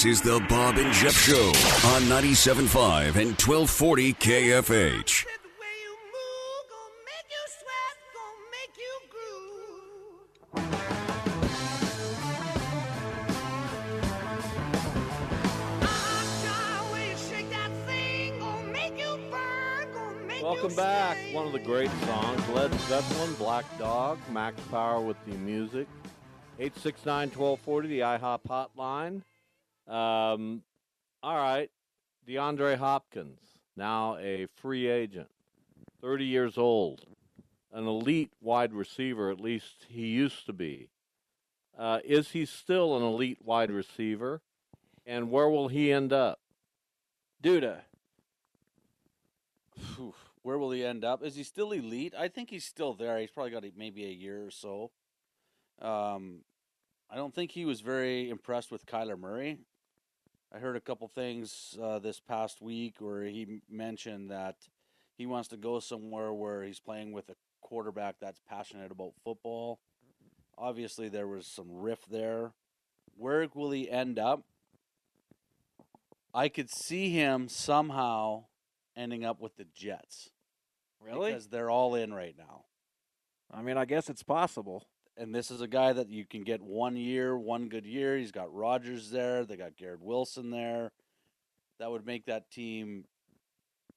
This 0.00 0.18
is 0.18 0.22
the 0.22 0.40
Bob 0.48 0.78
and 0.78 0.90
Jeff 0.94 1.12
Show 1.12 1.48
on 1.90 2.04
97.5 2.04 3.16
and 3.16 3.36
1240 3.38 4.14
KFH. 4.14 5.26
Welcome 20.42 20.74
back. 20.74 21.18
One 21.34 21.46
of 21.46 21.52
the 21.52 21.58
great 21.58 21.90
songs, 22.06 22.48
Led 22.48 22.72
Zeppelin, 22.88 23.34
Black 23.34 23.66
Dog, 23.78 24.18
Max 24.32 24.58
Power 24.70 25.02
with 25.02 25.22
the 25.26 25.36
music. 25.36 25.86
869-1240, 26.58 27.82
the 27.82 28.00
IHOP 28.00 28.40
hotline. 28.48 29.20
Um, 29.90 30.62
all 31.20 31.36
right, 31.36 31.68
DeAndre 32.26 32.76
Hopkins, 32.76 33.40
now 33.76 34.16
a 34.18 34.46
free 34.54 34.86
agent, 34.86 35.28
30 36.00 36.24
years 36.24 36.56
old, 36.56 37.04
an 37.72 37.88
elite 37.88 38.32
wide 38.40 38.72
receiver, 38.72 39.30
at 39.30 39.40
least 39.40 39.86
he 39.88 40.06
used 40.06 40.46
to 40.46 40.52
be. 40.52 40.90
Uh, 41.76 41.98
is 42.04 42.30
he 42.30 42.46
still 42.46 42.96
an 42.96 43.02
elite 43.02 43.38
wide 43.42 43.70
receiver? 43.70 44.42
And 45.06 45.30
where 45.30 45.48
will 45.48 45.66
he 45.68 45.90
end 45.90 46.12
up? 46.12 46.38
Duda. 47.42 47.80
Phew, 49.76 50.14
Where 50.42 50.58
will 50.58 50.70
he 50.70 50.84
end 50.84 51.04
up? 51.04 51.24
Is 51.24 51.34
he 51.34 51.42
still 51.42 51.72
elite? 51.72 52.14
I 52.16 52.28
think 52.28 52.50
he's 52.50 52.64
still 52.64 52.94
there. 52.94 53.18
He's 53.18 53.30
probably 53.30 53.50
got 53.50 53.64
maybe 53.76 54.04
a 54.04 54.10
year 54.10 54.46
or 54.46 54.50
so. 54.50 54.92
Um, 55.80 56.42
I 57.10 57.16
don't 57.16 57.34
think 57.34 57.50
he 57.50 57.64
was 57.64 57.80
very 57.80 58.30
impressed 58.30 58.70
with 58.70 58.86
Kyler 58.86 59.18
Murray. 59.18 59.58
I 60.52 60.58
heard 60.58 60.74
a 60.76 60.80
couple 60.80 61.06
things 61.06 61.78
uh, 61.80 62.00
this 62.00 62.18
past 62.18 62.60
week 62.60 62.96
where 62.98 63.22
he 63.22 63.60
mentioned 63.70 64.30
that 64.30 64.56
he 65.16 65.24
wants 65.24 65.48
to 65.48 65.56
go 65.56 65.78
somewhere 65.78 66.32
where 66.32 66.64
he's 66.64 66.80
playing 66.80 67.12
with 67.12 67.28
a 67.28 67.36
quarterback 67.60 68.16
that's 68.20 68.40
passionate 68.48 68.90
about 68.90 69.12
football. 69.22 69.78
Obviously, 70.58 71.08
there 71.08 71.28
was 71.28 71.46
some 71.46 71.68
rift 71.70 72.10
there. 72.10 72.50
Where 73.16 73.46
will 73.54 73.70
he 73.70 73.88
end 73.88 74.18
up? 74.18 74.42
I 76.34 76.48
could 76.48 76.68
see 76.68 77.10
him 77.10 77.48
somehow 77.48 78.44
ending 78.96 79.24
up 79.24 79.40
with 79.40 79.56
the 79.56 79.66
Jets. 79.74 80.30
Really? 81.00 81.30
Because 81.30 81.46
they're 81.46 81.70
all 81.70 81.94
in 81.94 82.12
right 82.12 82.34
now. 82.36 82.64
I 83.52 83.62
mean, 83.62 83.76
I 83.76 83.84
guess 83.84 84.10
it's 84.10 84.22
possible. 84.22 84.84
And 85.20 85.34
this 85.34 85.50
is 85.50 85.60
a 85.60 85.68
guy 85.68 85.92
that 85.92 86.08
you 86.08 86.24
can 86.24 86.44
get 86.44 86.62
one 86.62 86.96
year, 86.96 87.36
one 87.36 87.68
good 87.68 87.84
year. 87.84 88.16
He's 88.16 88.32
got 88.32 88.54
Rodgers 88.54 89.10
there. 89.10 89.44
They 89.44 89.54
got 89.54 89.76
Garrett 89.76 90.00
Wilson 90.00 90.48
there. 90.48 90.92
That 91.78 91.90
would 91.90 92.06
make 92.06 92.24
that 92.24 92.50
team 92.50 93.04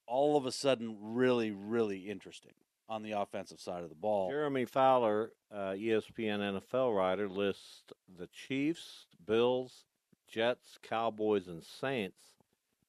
all 0.05 0.35
of 0.35 0.45
a 0.45 0.51
sudden 0.51 0.97
really, 0.99 1.51
really 1.51 2.09
interesting 2.09 2.51
on 2.89 3.03
the 3.03 3.13
offensive 3.13 3.61
side 3.61 3.83
of 3.83 3.89
the 3.89 3.95
ball. 3.95 4.31
Jeremy 4.31 4.65
Fowler, 4.65 5.31
uh, 5.49 5.71
ESPN 5.71 6.61
NFL 6.61 6.93
writer, 6.93 7.29
lists 7.29 7.83
the 8.19 8.27
Chiefs, 8.27 9.05
Bills, 9.25 9.85
Jets, 10.27 10.77
Cowboys, 10.83 11.47
and 11.47 11.63
Saints 11.63 12.19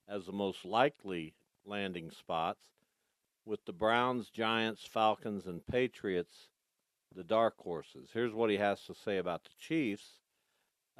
as 0.08 0.26
the 0.26 0.32
most 0.32 0.64
likely 0.64 1.34
landing 1.64 2.10
spots, 2.10 2.64
with 3.46 3.64
the 3.64 3.72
Browns, 3.72 4.28
Giants, 4.28 4.84
Falcons, 4.84 5.46
and 5.46 5.64
Patriots 5.64 6.48
the 7.14 7.24
dark 7.24 7.54
horses. 7.58 8.10
Here's 8.12 8.32
what 8.32 8.50
he 8.50 8.56
has 8.56 8.82
to 8.82 8.94
say 8.94 9.18
about 9.18 9.44
the 9.44 9.50
Chiefs. 9.58 10.20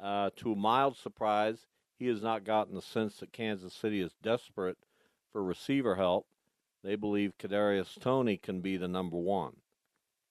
Uh, 0.01 0.29
to 0.37 0.51
a 0.53 0.55
mild 0.55 0.97
surprise, 0.97 1.67
he 1.97 2.07
has 2.07 2.21
not 2.21 2.43
gotten 2.43 2.75
the 2.75 2.81
sense 2.81 3.17
that 3.17 3.31
Kansas 3.31 3.73
City 3.73 4.01
is 4.01 4.11
desperate 4.21 4.77
for 5.31 5.43
receiver 5.43 5.95
help. 5.95 6.27
They 6.83 6.95
believe 6.95 7.37
Kadarius 7.39 7.99
Toney 7.99 8.37
can 8.37 8.61
be 8.61 8.77
the 8.77 8.87
number 8.87 9.17
one. 9.17 9.57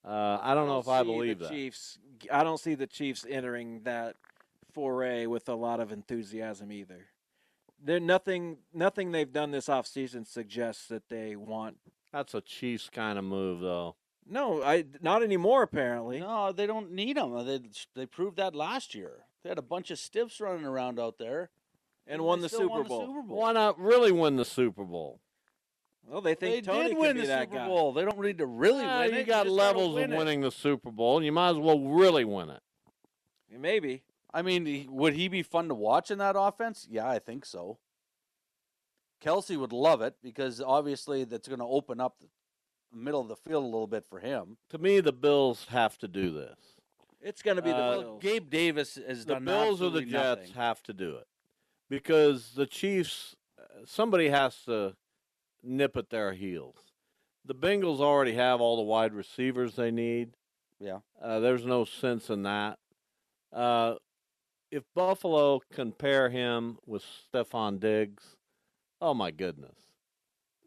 Uh, 0.04 0.38
I 0.42 0.54
don't 0.54 0.68
know 0.68 0.78
if 0.78 0.88
I 0.88 1.02
believe 1.02 1.38
the 1.38 1.46
that. 1.46 1.52
Chiefs. 1.52 1.98
I 2.30 2.44
don't 2.44 2.60
see 2.60 2.74
the 2.74 2.86
Chiefs 2.86 3.24
entering 3.28 3.82
that 3.84 4.16
foray 4.72 5.26
with 5.26 5.48
a 5.48 5.54
lot 5.54 5.80
of 5.80 5.90
enthusiasm 5.90 6.70
either. 6.70 7.06
They're 7.82 8.00
nothing. 8.00 8.58
Nothing 8.72 9.12
they've 9.12 9.32
done 9.32 9.50
this 9.50 9.66
offseason 9.68 10.26
suggests 10.26 10.86
that 10.88 11.08
they 11.08 11.36
want. 11.36 11.78
That's 12.12 12.34
a 12.34 12.40
Chiefs 12.40 12.90
kind 12.90 13.18
of 13.18 13.24
move, 13.24 13.60
though. 13.60 13.96
No, 14.26 14.62
I 14.62 14.84
not 15.02 15.22
anymore. 15.22 15.62
Apparently, 15.62 16.20
No, 16.20 16.50
they 16.52 16.66
don't 16.66 16.92
need 16.92 17.16
them. 17.16 17.44
They 17.46 17.60
they 17.94 18.06
proved 18.06 18.36
that 18.38 18.54
last 18.54 18.94
year. 18.94 19.26
They 19.42 19.50
had 19.50 19.58
a 19.58 19.62
bunch 19.62 19.90
of 19.90 19.98
stiffs 19.98 20.40
running 20.40 20.64
around 20.64 20.98
out 20.98 21.18
there, 21.18 21.50
and 22.06 22.20
they 22.20 22.24
won 22.24 22.40
the 22.40 22.48
Super 22.48 22.68
won 22.68 22.82
Bowl. 22.84 23.00
The 23.00 23.06
Super 23.06 23.22
Bowl. 23.22 23.36
Why 23.38 23.52
not 23.52 23.78
really 23.78 24.12
win 24.12 24.36
the 24.36 24.44
Super 24.46 24.84
Bowl? 24.84 25.20
Well, 26.06 26.20
they 26.22 26.34
They 26.34 26.50
think 26.62 26.66
Toney 26.66 26.88
did 26.88 26.96
could 26.96 27.00
win 27.00 27.14
be 27.16 27.20
the 27.22 27.26
that 27.28 27.44
Super 27.50 27.56
guy. 27.56 27.66
Bowl. 27.66 27.92
They 27.92 28.04
don't 28.04 28.20
need 28.20 28.38
to 28.38 28.46
really 28.46 28.84
Ah, 28.84 29.00
win 29.00 29.14
you 29.14 29.20
it. 29.20 29.26
got 29.26 29.44
just 29.44 29.56
gotta 29.56 29.68
levels 29.78 29.94
win 29.94 30.04
of 30.04 30.12
it. 30.12 30.18
winning 30.18 30.40
the 30.40 30.50
Super 30.50 30.90
Bowl. 30.90 31.22
You 31.22 31.32
might 31.32 31.50
as 31.50 31.56
well 31.58 31.80
really 31.80 32.24
win 32.24 32.48
it. 32.50 32.62
Maybe. 33.50 34.02
I 34.32 34.42
mean, 34.42 34.86
would 34.90 35.14
he 35.14 35.28
be 35.28 35.42
fun 35.42 35.68
to 35.68 35.74
watch 35.74 36.10
in 36.10 36.18
that 36.18 36.34
offense? 36.36 36.86
Yeah, 36.90 37.08
I 37.08 37.18
think 37.20 37.44
so. 37.46 37.78
Kelce 39.22 39.56
would 39.56 39.72
love 39.72 40.02
it 40.02 40.16
because 40.22 40.60
obviously 40.60 41.24
that's 41.24 41.48
going 41.48 41.60
to 41.60 41.64
open 41.66 42.00
up 42.00 42.18
the 42.20 42.26
middle 42.94 43.20
of 43.20 43.28
the 43.28 43.36
field 43.36 43.62
a 43.64 43.66
little 43.66 43.86
bit 43.86 44.04
for 44.08 44.20
him. 44.20 44.56
To 44.70 44.78
me, 44.78 45.00
the 45.00 45.12
Bills 45.12 45.66
have 45.70 45.98
to 45.98 46.08
do 46.08 46.30
this. 46.32 46.56
It's 47.20 47.42
going 47.42 47.56
to 47.56 47.62
be 47.62 47.70
the 47.70 47.76
Uh, 47.76 48.00
Bills. 48.00 48.22
Gabe 48.22 48.50
Davis 48.50 48.96
has 49.06 49.24
the 49.24 49.34
done 49.34 49.44
Bills 49.44 49.80
or 49.82 49.90
the 49.90 50.02
Jets 50.02 50.40
nothing. 50.42 50.54
have 50.54 50.82
to 50.84 50.92
do 50.92 51.16
it 51.16 51.26
because 51.88 52.52
the 52.54 52.66
Chiefs, 52.66 53.34
uh, 53.58 53.62
somebody 53.86 54.28
has 54.28 54.62
to 54.64 54.94
nip 55.62 55.96
at 55.96 56.10
their 56.10 56.32
heels. 56.34 56.76
The 57.44 57.54
Bengals 57.54 58.00
already 58.00 58.34
have 58.34 58.60
all 58.60 58.76
the 58.76 58.82
wide 58.82 59.12
receivers 59.14 59.76
they 59.76 59.90
need. 59.90 60.34
Yeah. 60.78 61.00
Uh, 61.20 61.40
there's 61.40 61.64
no 61.64 61.84
sense 61.84 62.28
in 62.30 62.42
that. 62.42 62.78
Uh, 63.52 63.94
if 64.70 64.82
Buffalo 64.94 65.60
can 65.72 65.92
pair 65.92 66.28
him 66.30 66.78
with 66.84 67.02
Stefon 67.04 67.78
Diggs, 67.78 68.36
oh 69.00 69.14
my 69.14 69.30
goodness, 69.30 69.76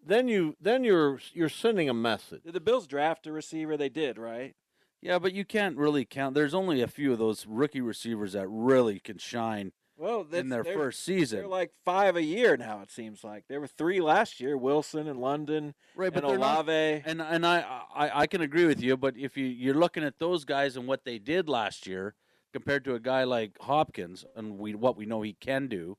then 0.08 0.28
you 0.28 0.56
then 0.62 0.84
you're 0.84 1.20
you're 1.34 1.50
sending 1.50 1.90
a 1.90 1.94
message. 1.94 2.44
Did 2.44 2.54
the 2.54 2.60
Bills 2.62 2.88
draft 2.88 3.28
a 3.28 3.32
receiver? 3.32 3.78
They 3.78 3.90
did, 3.90 4.18
right? 4.18 4.56
Yeah, 5.02 5.20
but 5.20 5.34
you 5.34 5.46
can't 5.46 5.78
really 5.78 6.06
count. 6.06 6.34
There's 6.34 6.54
only 6.56 6.82
a 6.82 6.88
few 6.88 7.14
of 7.14 7.20
those 7.20 7.46
rookie 7.48 7.82
receivers 7.82 8.34
that 8.34 8.48
really 8.50 9.00
can 9.00 9.20
shine 9.20 9.72
Well, 9.96 10.26
in 10.34 10.50
their 10.50 10.64
first 10.64 11.04
season. 11.04 11.40
They're 11.40 11.48
like 11.48 11.72
five 11.86 12.16
a 12.16 12.24
year 12.24 12.58
now. 12.58 12.82
It 12.82 12.90
seems 12.90 13.24
like 13.24 13.44
there 13.48 13.60
were 13.60 13.68
three 13.68 14.02
last 14.02 14.40
year: 14.40 14.58
Wilson 14.58 15.08
and 15.08 15.20
London, 15.22 15.76
Right, 15.96 16.12
but 16.12 16.24
and 16.24 16.32
they're 16.32 16.40
not- 16.40 16.68
Olave. 16.68 17.04
and 17.06 17.22
and 17.22 17.46
I, 17.46 17.60
I 17.94 18.22
I 18.24 18.28
can 18.28 18.42
agree 18.42 18.66
with 18.66 18.82
you, 18.82 18.98
but 18.98 19.16
if 19.18 19.38
you 19.38 19.46
you're 19.46 19.76
looking 19.76 20.04
at 20.04 20.18
those 20.20 20.46
guys 20.46 20.76
and 20.76 20.88
what 20.88 21.04
they 21.06 21.20
did 21.20 21.48
last 21.48 21.86
year 21.86 22.16
compared 22.54 22.84
to 22.86 22.96
a 22.96 23.00
guy 23.00 23.24
like 23.24 23.52
Hopkins 23.62 24.26
and 24.36 24.58
we 24.58 24.74
what 24.74 24.98
we 24.98 25.06
know 25.06 25.22
he 25.22 25.34
can 25.34 25.68
do, 25.68 25.98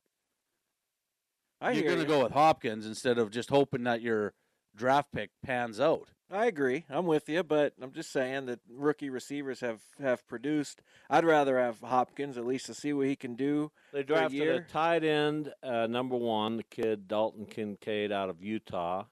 I 1.61 1.73
you're 1.73 1.85
going 1.85 1.97
to 1.97 2.03
ya. 2.03 2.09
go 2.09 2.23
with 2.23 2.33
Hopkins 2.33 2.87
instead 2.87 3.19
of 3.19 3.31
just 3.31 3.51
hoping 3.51 3.85
that 3.85 4.01
your 4.01 4.35
draft 4.77 5.13
pick 5.13 5.31
pans 5.43 5.81
out. 5.81 6.09
I 6.31 6.47
agree. 6.47 6.85
I'm 6.91 7.07
with 7.07 7.29
you, 7.29 7.43
but 7.43 7.73
I'm 7.81 7.93
just 7.93 8.13
saying 8.13 8.47
that 8.47 8.61
rookie 8.71 9.09
receivers 9.09 9.61
have 9.61 9.81
have 9.99 10.27
produced. 10.27 10.83
I'd 11.09 11.25
rather 11.25 11.59
have 11.59 11.81
Hopkins 11.81 12.37
at 12.37 12.47
least 12.47 12.67
to 12.67 12.75
see 12.75 12.93
what 12.93 13.07
he 13.07 13.17
can 13.17 13.35
do. 13.35 13.73
They 13.93 14.01
for 14.03 14.13
a 14.13 14.17
drafted 14.29 14.49
a, 14.49 14.61
tight 14.61 15.05
end, 15.05 15.53
uh, 15.63 15.87
number 15.87 16.17
one, 16.17 16.59
the 16.59 16.65
kid 16.65 17.09
Dalton 17.09 17.47
Kincaid 17.47 18.13
out 18.13 18.29
of 18.29 18.43
Utah, 18.43 19.05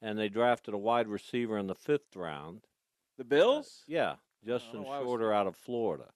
and 0.00 0.18
they 0.18 0.30
drafted 0.30 0.72
a 0.72 0.78
wide 0.78 1.06
receiver 1.06 1.58
in 1.58 1.66
the 1.66 1.74
fifth 1.74 2.16
round. 2.16 2.62
The 3.18 3.24
Bills? 3.24 3.84
Yeah, 3.86 4.16
Justin 4.46 4.82
know 4.82 4.88
why 4.88 4.98
was 5.00 5.06
Shorter 5.06 5.34
out 5.34 5.46
of 5.46 5.56
Florida. 5.56 6.10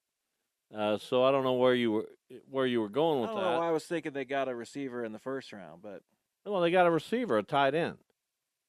Uh, 0.75 0.97
so 0.97 1.25
I 1.25 1.31
don't 1.31 1.45
know 1.45 1.55
where 1.55 1.75
you 1.75 1.93
were 1.93 2.09
where 2.51 2.67
you 2.67 2.81
were 2.81 2.89
going 2.89 3.19
I 3.19 3.21
with 3.23 3.31
don't 3.31 3.37
that. 3.41 3.51
know 3.53 3.59
why 3.61 3.69
I 3.69 3.71
was 3.73 3.85
thinking 3.85 4.13
they 4.13 4.25
got 4.25 4.49
a 4.49 4.55
receiver 4.55 5.05
in 5.05 5.13
the 5.13 5.19
first 5.19 5.53
round, 5.53 5.83
but 5.83 6.03
Well, 6.45 6.61
they 6.61 6.71
got 6.71 6.87
a 6.87 6.91
receiver, 6.91 7.39
a 7.39 7.43
tight 7.43 7.75
end. 7.75 7.99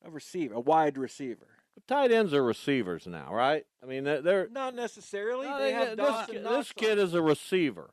a 0.03 0.09
receiver, 0.09 0.53
a 0.55 0.59
wide 0.59 0.97
receiver. 0.97 1.47
Tight 1.87 2.11
ends 2.11 2.33
are 2.33 2.43
receivers 2.43 3.07
now, 3.07 3.33
right? 3.33 3.65
I 3.81 3.85
mean, 3.85 4.03
they're, 4.03 4.21
they're 4.21 4.49
Not 4.49 4.75
necessarily. 4.75 5.47
No, 5.47 5.57
they 5.57 5.65
they- 5.65 5.71
have 5.73 5.97
this, 5.97 6.25
kid- 6.27 6.43
this 6.45 6.71
kid 6.73 6.97
is 6.99 7.13
a 7.13 7.21
receiver. 7.21 7.91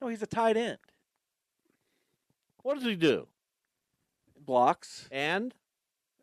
No, 0.00 0.08
he's 0.08 0.22
a 0.22 0.26
tight 0.26 0.56
end. 0.56 0.78
What 2.62 2.74
does 2.74 2.84
he 2.84 2.96
do? 2.96 3.28
Blocks 4.38 5.08
and 5.12 5.54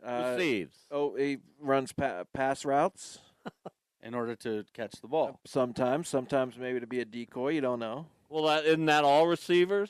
uh, 0.05 0.33
receives. 0.35 0.75
Oh, 0.91 1.15
he 1.15 1.37
runs 1.59 1.91
pa- 1.93 2.23
pass 2.33 2.65
routes 2.65 3.19
in 4.03 4.13
order 4.13 4.35
to 4.35 4.65
catch 4.73 4.93
the 5.01 5.07
ball. 5.07 5.39
sometimes. 5.45 6.07
Sometimes 6.09 6.57
maybe 6.57 6.79
to 6.79 6.87
be 6.87 6.99
a 6.99 7.05
decoy. 7.05 7.49
You 7.49 7.61
don't 7.61 7.79
know. 7.79 8.05
Well, 8.29 8.43
that 8.45 8.65
isn't 8.65 8.85
that 8.87 9.03
all 9.03 9.27
receivers? 9.27 9.89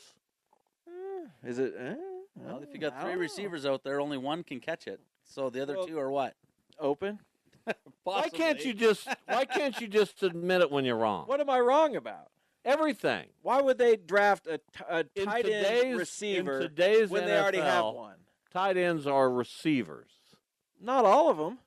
Is 1.45 1.60
it? 1.60 1.73
Eh, 1.78 1.95
Well, 2.36 2.60
if 2.63 2.69
you 2.69 2.76
I 2.76 2.78
got 2.78 2.93
don't 2.93 3.02
three 3.04 3.13
know. 3.13 3.19
receivers 3.19 3.65
out 3.65 3.84
there, 3.84 3.99
only 3.99 4.17
one 4.17 4.43
can 4.43 4.60
catch 4.60 4.88
it. 4.88 4.99
So 5.26 5.49
the 5.49 5.62
other 5.62 5.76
Well, 5.78 5.88
two 5.88 5.99
are 5.99 6.10
what? 6.12 6.36
Open. 6.80 7.19
Why 8.04 8.30
can't 8.30 8.63
you 8.63 8.73
just 8.73 9.08
Why 9.26 9.45
can't 9.45 9.80
you 9.80 9.88
just 9.88 10.21
admit 10.23 10.62
it 10.62 10.71
when 10.71 10.86
you're 10.86 10.97
wrong? 10.97 11.26
What 11.28 11.39
am 11.39 11.49
I 11.49 11.60
wrong 11.60 11.95
about? 11.95 12.28
Everything. 12.65 13.28
Why 13.41 13.62
would 13.62 13.78
they 13.78 13.95
draft 13.97 14.47
a, 14.47 14.58
t- 14.58 14.63
a 14.89 15.06
In 15.15 15.26
tight 15.26 15.43
today's- 15.45 15.84
end 15.84 15.97
receiver 15.97 16.56
in 16.56 16.62
today's 16.62 17.10
when 17.10 17.26
they 17.26 17.38
already 17.38 17.58
have 17.60 17.84
NFL, 17.84 17.95
one? 17.95 18.15
Tight 18.52 18.78
ends 18.78 19.06
are 19.08 19.30
receivers. 19.30 20.12
Not 20.80 21.04
all 21.06 21.30
of 21.30 21.38
them. 21.38 21.60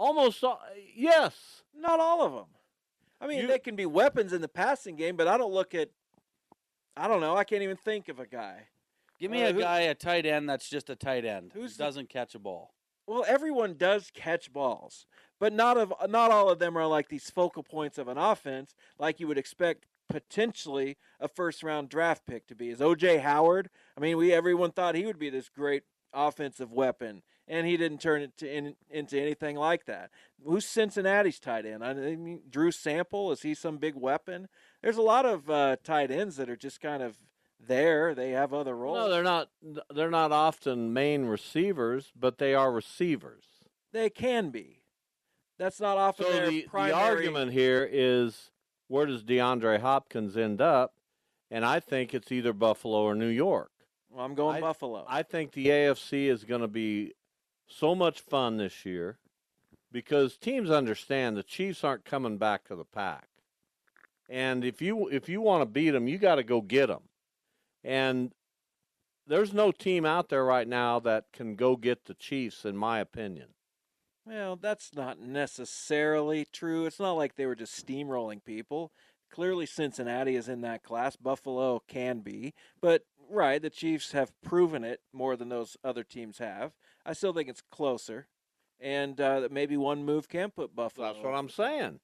Almost 0.00 0.42
all, 0.42 0.58
yes. 0.96 1.62
Not 1.76 2.00
all 2.00 2.22
of 2.24 2.32
them. 2.32 2.46
I 3.20 3.26
mean, 3.26 3.40
You- 3.42 3.46
they 3.46 3.58
can 3.58 3.76
be 3.76 3.84
weapons 3.84 4.32
in 4.32 4.40
the 4.40 4.48
passing 4.48 4.96
game, 4.96 5.14
but 5.14 5.28
I 5.28 5.36
don't 5.36 5.52
look 5.52 5.74
at. 5.74 5.90
I 6.96 7.06
don't 7.06 7.20
know. 7.20 7.36
I 7.36 7.44
can't 7.44 7.62
even 7.62 7.76
think 7.76 8.08
of 8.08 8.18
a 8.18 8.26
guy. 8.26 8.68
Give 9.18 9.30
me 9.30 9.42
Uh, 9.44 9.50
a 9.50 9.52
who- 9.52 9.60
guy, 9.60 9.80
a 9.80 9.94
tight 9.94 10.24
end 10.24 10.48
that's 10.48 10.70
just 10.70 10.88
a 10.88 10.96
tight 10.96 11.26
end 11.26 11.52
who 11.52 11.68
doesn't 11.68 12.08
catch 12.08 12.34
a 12.34 12.38
ball. 12.38 12.72
Well, 13.06 13.24
everyone 13.28 13.74
does 13.76 14.10
catch 14.10 14.50
balls, 14.50 15.06
but 15.38 15.52
not 15.52 15.76
of 15.76 15.92
not 16.08 16.30
all 16.30 16.48
of 16.48 16.58
them 16.60 16.78
are 16.78 16.86
like 16.86 17.08
these 17.10 17.28
focal 17.28 17.62
points 17.62 17.98
of 17.98 18.08
an 18.08 18.16
offense, 18.16 18.74
like 18.98 19.20
you 19.20 19.28
would 19.28 19.36
expect 19.38 19.84
potentially 20.08 20.96
a 21.20 21.28
first 21.28 21.62
round 21.62 21.90
draft 21.90 22.24
pick 22.24 22.46
to 22.46 22.54
be. 22.54 22.70
Is 22.70 22.80
OJ 22.80 23.18
Howard? 23.18 23.68
I 23.96 24.00
mean, 24.00 24.16
we 24.16 24.32
everyone 24.32 24.72
thought 24.72 24.94
he 24.94 25.04
would 25.04 25.18
be 25.18 25.28
this 25.28 25.50
great 25.50 25.82
offensive 26.12 26.72
weapon, 26.72 27.22
and 27.50 27.66
he 27.66 27.76
didn't 27.76 28.00
turn 28.00 28.22
it 28.22 28.36
to, 28.38 28.50
in, 28.50 28.76
into 28.88 29.20
anything 29.20 29.56
like 29.56 29.84
that. 29.86 30.10
Who's 30.42 30.64
Cincinnati's 30.64 31.40
tight 31.40 31.66
end? 31.66 31.84
I 31.84 31.92
mean, 31.92 32.42
Drew 32.48 32.70
Sample 32.70 33.32
is 33.32 33.42
he 33.42 33.54
some 33.54 33.76
big 33.76 33.96
weapon? 33.96 34.48
There's 34.82 34.96
a 34.96 35.02
lot 35.02 35.26
of 35.26 35.50
uh, 35.50 35.76
tight 35.82 36.10
ends 36.10 36.36
that 36.36 36.48
are 36.48 36.56
just 36.56 36.80
kind 36.80 37.02
of 37.02 37.18
there. 37.58 38.14
They 38.14 38.30
have 38.30 38.54
other 38.54 38.76
roles. 38.76 38.96
No, 38.96 39.10
they're 39.10 39.24
not. 39.24 39.50
They're 39.92 40.10
not 40.10 40.32
often 40.32 40.92
main 40.92 41.26
receivers, 41.26 42.12
but 42.18 42.38
they 42.38 42.54
are 42.54 42.72
receivers. 42.72 43.44
They 43.92 44.08
can 44.08 44.50
be. 44.50 44.84
That's 45.58 45.80
not 45.80 45.98
often 45.98 46.26
So 46.26 46.46
the, 46.46 46.66
the 46.72 46.92
argument 46.92 47.52
here 47.52 47.86
is 47.90 48.50
where 48.86 49.04
does 49.04 49.24
DeAndre 49.24 49.80
Hopkins 49.80 50.36
end 50.36 50.60
up? 50.60 50.94
And 51.50 51.66
I 51.66 51.80
think 51.80 52.14
it's 52.14 52.30
either 52.30 52.52
Buffalo 52.52 53.02
or 53.02 53.16
New 53.16 53.26
York. 53.26 53.72
Well, 54.08 54.24
I'm 54.24 54.34
going 54.34 54.56
I- 54.56 54.60
Buffalo. 54.60 55.04
I 55.08 55.24
think 55.24 55.52
the 55.52 55.66
AFC 55.66 56.28
is 56.30 56.44
going 56.44 56.60
to 56.60 56.68
be 56.68 57.12
so 57.70 57.94
much 57.94 58.20
fun 58.20 58.56
this 58.56 58.84
year 58.84 59.18
because 59.92 60.36
teams 60.36 60.70
understand 60.70 61.36
the 61.36 61.42
Chiefs 61.42 61.84
aren't 61.84 62.04
coming 62.04 62.38
back 62.38 62.64
to 62.64 62.76
the 62.76 62.84
pack. 62.84 63.28
And 64.28 64.64
if 64.64 64.80
you 64.80 65.08
if 65.08 65.28
you 65.28 65.40
want 65.40 65.62
to 65.62 65.66
beat 65.66 65.90
them, 65.90 66.06
you 66.06 66.18
got 66.18 66.36
to 66.36 66.44
go 66.44 66.60
get 66.60 66.86
them. 66.86 67.02
And 67.82 68.32
there's 69.26 69.52
no 69.52 69.72
team 69.72 70.04
out 70.04 70.28
there 70.28 70.44
right 70.44 70.68
now 70.68 71.00
that 71.00 71.26
can 71.32 71.54
go 71.56 71.76
get 71.76 72.04
the 72.04 72.14
Chiefs 72.14 72.64
in 72.64 72.76
my 72.76 73.00
opinion. 73.00 73.48
Well, 74.26 74.56
that's 74.56 74.94
not 74.94 75.18
necessarily 75.18 76.46
true. 76.52 76.86
It's 76.86 77.00
not 77.00 77.14
like 77.14 77.34
they 77.34 77.46
were 77.46 77.56
just 77.56 77.84
steamrolling 77.84 78.44
people. 78.44 78.92
Clearly, 79.30 79.66
Cincinnati 79.66 80.36
is 80.36 80.48
in 80.48 80.60
that 80.60 80.82
class. 80.82 81.16
Buffalo 81.16 81.82
can 81.88 82.20
be. 82.20 82.52
But, 82.80 83.02
right, 83.28 83.62
the 83.62 83.70
Chiefs 83.70 84.12
have 84.12 84.32
proven 84.42 84.84
it 84.84 85.00
more 85.12 85.36
than 85.36 85.48
those 85.48 85.76
other 85.82 86.04
teams 86.04 86.38
have. 86.38 86.72
I 87.04 87.12
still 87.12 87.32
think 87.32 87.48
it's 87.48 87.62
closer. 87.70 88.26
And 88.82 89.20
uh, 89.20 89.40
that 89.40 89.52
maybe 89.52 89.76
one 89.76 90.04
move 90.04 90.28
can 90.28 90.50
put 90.50 90.74
Buffalo. 90.74 91.12
That's 91.12 91.22
what 91.22 91.34
I'm 91.34 91.50
saying. 91.50 92.00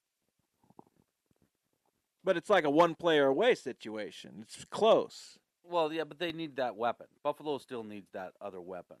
But 2.23 2.37
it's 2.37 2.49
like 2.49 2.65
a 2.65 2.69
one 2.69 2.93
player 2.93 3.25
away 3.27 3.55
situation. 3.55 4.39
It's 4.41 4.65
close. 4.65 5.39
Well, 5.63 5.91
yeah, 5.91 6.03
but 6.03 6.19
they 6.19 6.31
need 6.31 6.57
that 6.57 6.75
weapon. 6.75 7.07
Buffalo 7.23 7.57
still 7.57 7.83
needs 7.83 8.09
that 8.13 8.33
other 8.39 8.61
weapon 8.61 8.97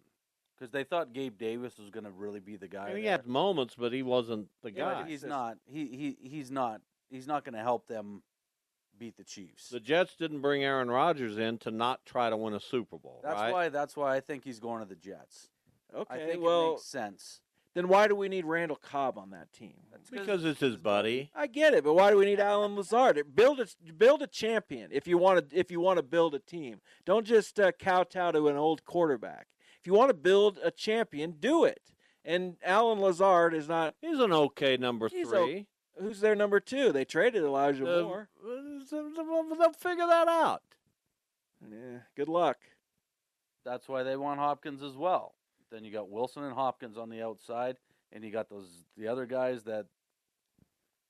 because 0.55 0.71
they 0.71 0.83
thought 0.83 1.13
Gabe 1.13 1.37
Davis 1.37 1.77
was 1.77 1.89
going 1.89 2.03
to 2.05 2.09
really 2.11 2.39
be 2.39 2.55
the 2.55 2.67
guy. 2.67 2.95
he 2.95 3.01
there. 3.03 3.11
had 3.11 3.27
moments, 3.27 3.75
but 3.77 3.93
he 3.93 4.01
wasn't 4.01 4.47
the 4.63 4.71
Yeah, 4.71 5.01
guy. 5.03 5.05
he's 5.07 5.23
not. 5.23 5.57
He 5.65 5.85
he 5.87 6.17
he's 6.29 6.49
not. 6.51 6.81
He's 7.09 7.27
not 7.27 7.45
going 7.45 7.53
to 7.55 7.61
help 7.61 7.87
them 7.87 8.23
beat 8.97 9.15
the 9.17 9.23
Chiefs. 9.23 9.69
The 9.69 9.79
Jets 9.79 10.15
didn't 10.15 10.41
bring 10.41 10.63
Aaron 10.63 10.89
Rodgers 10.89 11.37
in 11.37 11.57
to 11.59 11.71
not 11.71 12.05
try 12.05 12.29
to 12.29 12.35
win 12.35 12.53
a 12.53 12.59
Super 12.59 12.97
Bowl, 12.97 13.21
That's 13.23 13.39
right? 13.39 13.53
why. 13.53 13.69
That's 13.69 13.95
why 13.95 14.15
I 14.15 14.19
think 14.19 14.43
he's 14.43 14.59
going 14.59 14.79
to 14.81 14.87
the 14.89 14.95
Jets. 14.95 15.49
Okay, 15.95 16.13
I 16.13 16.17
think 16.17 16.33
it 16.35 16.41
well, 16.41 16.71
makes 16.71 16.85
sense. 16.85 17.41
then 17.73 17.87
why 17.87 18.07
do 18.07 18.15
we 18.15 18.27
need 18.27 18.45
Randall 18.45 18.77
Cobb 18.77 19.17
on 19.17 19.31
that 19.31 19.51
team? 19.53 19.75
because 20.11 20.45
it's 20.45 20.59
his 20.59 20.77
buddy. 20.77 21.31
I 21.35 21.47
get 21.47 21.73
it, 21.73 21.83
but 21.83 21.93
why 21.93 22.11
do 22.11 22.17
we 22.17 22.25
need 22.25 22.39
Allen 22.39 22.75
Lazard? 22.75 23.21
Build 23.35 23.59
a 23.59 23.67
build 23.93 24.21
a 24.21 24.27
champion 24.27 24.89
if 24.91 25.07
you 25.07 25.17
want 25.17 25.49
to 25.49 25.57
if 25.57 25.71
you 25.71 25.79
want 25.79 25.97
to 25.97 26.03
build 26.03 26.33
a 26.33 26.39
team. 26.39 26.81
Don't 27.05 27.25
just 27.25 27.59
uh, 27.59 27.71
kowtow 27.71 28.31
to 28.31 28.47
an 28.47 28.57
old 28.57 28.85
quarterback. 28.85 29.47
If 29.79 29.87
you 29.87 29.93
want 29.93 30.09
to 30.09 30.13
build 30.13 30.59
a 30.63 30.71
champion, 30.71 31.35
do 31.39 31.65
it. 31.65 31.81
And 32.23 32.57
Allen 32.63 32.99
Lazard 32.99 33.53
is 33.53 33.69
not. 33.69 33.95
He's 34.01 34.19
an 34.19 34.33
okay 34.33 34.77
number 34.77 35.09
He's 35.09 35.29
three. 35.29 35.67
Who's 35.99 36.19
their 36.19 36.35
number 36.35 36.59
two? 36.59 36.91
They 36.91 37.05
traded 37.05 37.43
Elijah 37.43 37.83
Uh, 37.83 38.03
Moore. 38.03 38.29
They'll 38.91 39.73
figure 39.73 40.05
that 40.07 40.27
out. 40.27 40.61
Yeah, 41.61 41.99
good 42.15 42.29
luck. 42.29 42.57
That's 43.65 43.87
why 43.89 44.03
they 44.03 44.15
want 44.15 44.39
Hopkins 44.39 44.83
as 44.83 44.95
well. 44.95 45.33
Then 45.71 45.83
you 45.83 45.91
got 45.91 46.09
Wilson 46.09 46.43
and 46.43 46.53
Hopkins 46.53 46.97
on 46.97 47.09
the 47.09 47.21
outside, 47.21 47.77
and 48.11 48.23
you 48.23 48.31
got 48.31 48.49
those 48.49 48.67
the 48.97 49.07
other 49.07 49.25
guys 49.25 49.63
that 49.63 49.85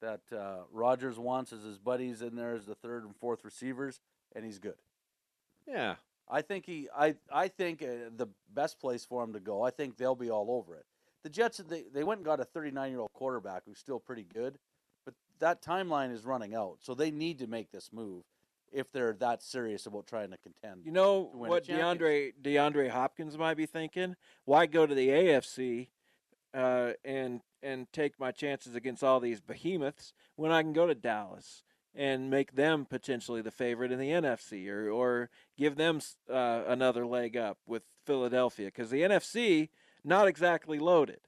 that 0.01 0.21
uh, 0.31 0.63
Rodgers 0.71 1.17
wants 1.17 1.51
as 1.53 1.63
his 1.63 1.77
buddies 1.77 2.21
in 2.21 2.35
there 2.35 2.55
as 2.55 2.65
the 2.65 2.75
third 2.75 3.03
and 3.03 3.15
fourth 3.15 3.43
receivers, 3.43 3.99
and 4.35 4.45
he's 4.45 4.59
good. 4.59 4.75
Yeah. 5.67 5.95
I 6.29 6.41
think 6.41 6.65
he. 6.65 6.89
I 6.95 7.15
I 7.31 7.47
think 7.47 7.81
uh, 7.81 8.09
the 8.15 8.27
best 8.53 8.79
place 8.79 9.05
for 9.05 9.23
him 9.23 9.33
to 9.33 9.39
go. 9.39 9.63
I 9.63 9.69
think 9.69 9.97
they'll 9.97 10.15
be 10.15 10.29
all 10.29 10.51
over 10.51 10.75
it. 10.75 10.85
The 11.23 11.29
Jets 11.29 11.57
they 11.57 11.83
they 11.93 12.03
went 12.03 12.19
and 12.19 12.25
got 12.25 12.39
a 12.39 12.45
39 12.45 12.91
year 12.91 12.99
old 12.99 13.13
quarterback 13.13 13.63
who's 13.65 13.79
still 13.79 13.99
pretty 13.99 14.25
good, 14.25 14.57
but 15.05 15.13
that 15.39 15.61
timeline 15.61 16.11
is 16.13 16.25
running 16.25 16.53
out, 16.53 16.77
so 16.81 16.93
they 16.93 17.11
need 17.11 17.39
to 17.39 17.47
make 17.47 17.71
this 17.71 17.91
move 17.93 18.23
if 18.71 18.91
they're 18.91 19.13
that 19.19 19.41
serious 19.41 19.85
about 19.85 20.07
trying 20.07 20.31
to 20.31 20.37
contend. 20.37 20.81
You 20.85 20.91
know 20.91 21.29
to 21.31 21.37
win 21.37 21.49
a 21.49 21.53
what 21.53 21.65
DeAndre 21.65 22.33
DeAndre 22.41 22.89
Hopkins 22.89 23.37
might 23.37 23.57
be 23.57 23.65
thinking? 23.65 24.15
Why 24.45 24.65
go 24.65 24.85
to 24.85 24.95
the 24.95 25.09
AFC 25.09 25.87
uh, 26.53 26.93
and 27.03 27.41
and 27.63 27.91
take 27.91 28.19
my 28.19 28.31
chances 28.31 28.75
against 28.75 29.03
all 29.03 29.19
these 29.19 29.41
behemoths 29.41 30.13
when 30.35 30.51
I 30.51 30.61
can 30.61 30.73
go 30.73 30.87
to 30.87 30.95
Dallas 30.95 31.63
and 31.95 32.29
make 32.29 32.55
them 32.55 32.85
potentially 32.85 33.41
the 33.41 33.51
favorite 33.51 33.91
in 33.91 33.99
the 33.99 34.09
NFC 34.09 34.69
or 34.69 34.89
or 34.89 35.29
give 35.57 35.75
them 35.75 35.99
uh, 36.31 36.63
another 36.67 37.05
leg 37.05 37.35
up 37.35 37.57
with 37.65 37.83
Philadelphia 38.05 38.67
because 38.67 38.89
the 38.89 39.01
NFC 39.01 39.69
not 40.03 40.27
exactly 40.27 40.79
loaded. 40.79 41.19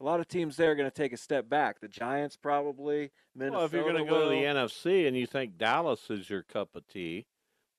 A 0.00 0.04
lot 0.04 0.20
of 0.20 0.28
teams 0.28 0.56
there 0.56 0.72
are 0.72 0.74
going 0.74 0.90
to 0.90 0.94
take 0.94 1.12
a 1.12 1.16
step 1.16 1.48
back. 1.48 1.80
The 1.80 1.88
Giants 1.88 2.36
probably. 2.36 3.10
Minnesota 3.34 3.56
Well, 3.56 3.66
if 3.66 3.72
you're 3.72 3.82
going 3.92 4.04
to 4.04 4.10
go 4.10 4.24
to 4.24 4.28
the 4.28 4.42
NFC 4.42 5.06
and 5.06 5.16
you 5.16 5.26
think 5.26 5.56
Dallas 5.56 6.10
is 6.10 6.28
your 6.28 6.42
cup 6.42 6.74
of 6.74 6.86
tea, 6.88 7.26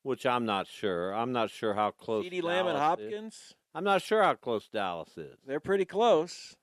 which 0.04 0.25
I'm 0.25 0.45
not 0.45 0.67
sure. 0.67 1.13
I'm 1.13 1.32
not 1.32 1.49
sure 1.49 1.73
how 1.73 1.91
close. 1.91 2.25
CeeDee 2.25 2.41
Lamb 2.43 2.67
and 2.67 2.78
Dallas 2.78 2.99
is. 2.99 3.06
Hopkins, 3.06 3.54
I'm 3.73 3.84
not 3.84 4.01
sure 4.01 4.23
how 4.23 4.34
close 4.36 4.67
Dallas 4.69 5.17
is. 5.17 5.38
they're 5.45 5.60
pretty 5.60 5.86
close. 5.86 6.56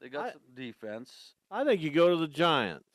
They 0.00 0.08
got 0.08 0.26
I- 0.26 0.32
some 0.32 0.40
defense. 0.54 1.34
I 1.50 1.64
think 1.64 1.80
you 1.80 1.90
go 1.90 2.10
to 2.10 2.16
the 2.16 2.28
Giants. 2.28 2.86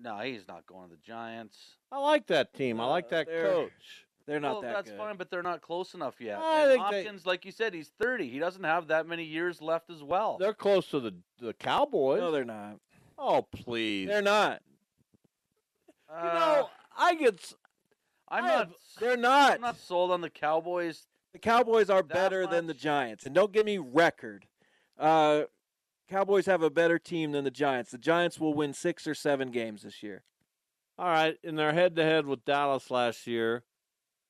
No, 0.00 0.18
he's 0.18 0.48
not 0.48 0.66
going 0.66 0.88
to 0.90 0.96
the 0.96 1.02
Giants. 1.02 1.56
I 1.92 1.98
like 1.98 2.26
that 2.26 2.52
team. 2.54 2.80
I 2.80 2.86
like 2.86 3.10
that 3.10 3.26
they're- 3.26 3.44
coach. 3.44 4.06
They're 4.26 4.40
not 4.40 4.52
well, 4.52 4.62
that 4.62 4.72
that's 4.74 4.90
good. 4.90 4.98
fine, 4.98 5.16
but 5.16 5.30
they're 5.30 5.42
not 5.42 5.60
close 5.60 5.92
enough 5.94 6.14
yet. 6.18 6.38
I 6.38 6.62
And 6.62 6.70
think 6.72 6.90
they- 6.90 7.02
Hopkins, 7.04 7.26
like 7.26 7.44
you 7.44 7.52
said, 7.52 7.74
he's 7.74 7.90
30. 8.00 8.28
He 8.30 8.38
doesn't 8.38 8.64
have 8.64 8.86
that 8.88 9.06
many 9.06 9.24
years 9.24 9.60
left 9.60 9.90
as 9.90 10.02
well. 10.02 10.38
They're 10.38 10.54
close 10.54 10.88
to 10.90 11.00
the 11.00 11.14
the 11.38 11.52
Cowboys. 11.52 12.20
No, 12.20 12.30
they're 12.30 12.44
not. 12.44 12.78
oh, 13.18 13.42
please. 13.42 14.08
They're 14.08 14.22
not. 14.22 14.62
you 16.10 16.14
know, 16.24 16.70
I 16.96 17.14
get. 17.16 17.34
s- 17.34 17.54
I'm 18.28 18.44
I 18.44 18.48
not. 18.48 18.56
have- 18.56 18.74
They're 19.00 19.16
not. 19.16 19.54
I'm 19.56 19.60
not 19.60 19.78
sold 19.78 20.10
on 20.10 20.20
the 20.20 20.30
Cowboys. 20.30 21.06
The 21.32 21.38
Cowboys 21.38 21.90
are 21.90 22.02
that 22.02 22.08
better 22.08 22.46
than 22.46 22.66
the. 22.66 22.74
Giants, 22.74 23.26
and 23.26 23.34
don't 23.34 23.52
give 23.52 23.66
me 23.66 23.78
record. 23.78 24.46
Uh, 24.98 25.42
Cowboys 26.08 26.46
have 26.46 26.62
a 26.62 26.70
better 26.70 26.98
team 26.98 27.32
than 27.32 27.44
the 27.44 27.50
Giants. 27.50 27.90
The 27.90 27.98
Giants 27.98 28.38
will 28.38 28.54
win 28.54 28.72
six 28.72 29.06
or 29.06 29.14
seven 29.14 29.50
games 29.50 29.82
this 29.82 30.02
year. 30.02 30.22
All 30.98 31.06
right, 31.08 31.36
in 31.42 31.56
their 31.56 31.72
head-to-head 31.72 32.24
with 32.26 32.44
Dallas 32.44 32.88
last 32.90 33.26
year, 33.26 33.64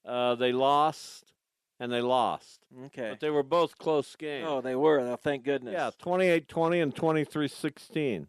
uh, 0.04 0.34
they 0.34 0.52
lost 0.52 1.32
and 1.80 1.90
they 1.92 2.00
lost. 2.00 2.60
Okay. 2.86 3.10
But 3.10 3.20
they 3.20 3.30
were 3.30 3.42
both 3.42 3.78
close 3.78 4.14
games. 4.16 4.46
Oh, 4.48 4.60
they 4.60 4.76
were. 4.76 5.00
Oh, 5.00 5.16
thank 5.16 5.44
goodness. 5.44 5.74
Yeah, 5.74 5.90
28-20 6.02 6.82
and 6.82 6.94
23-16. 6.94 8.26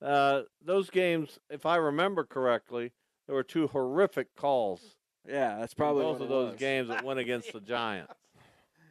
Uh, 0.00 0.42
those 0.64 0.90
games, 0.90 1.38
if 1.50 1.66
I 1.66 1.76
remember 1.76 2.24
correctly, 2.24 2.92
there 3.26 3.34
were 3.34 3.42
two 3.42 3.66
horrific 3.68 4.34
calls. 4.36 4.96
Yeah, 5.26 5.58
that's 5.58 5.74
probably 5.74 6.04
both 6.04 6.20
of 6.20 6.28
those 6.28 6.52
was. 6.52 6.60
games 6.60 6.88
that 6.88 7.04
went 7.04 7.18
against 7.18 7.52
the 7.52 7.60
Giants. 7.60 8.12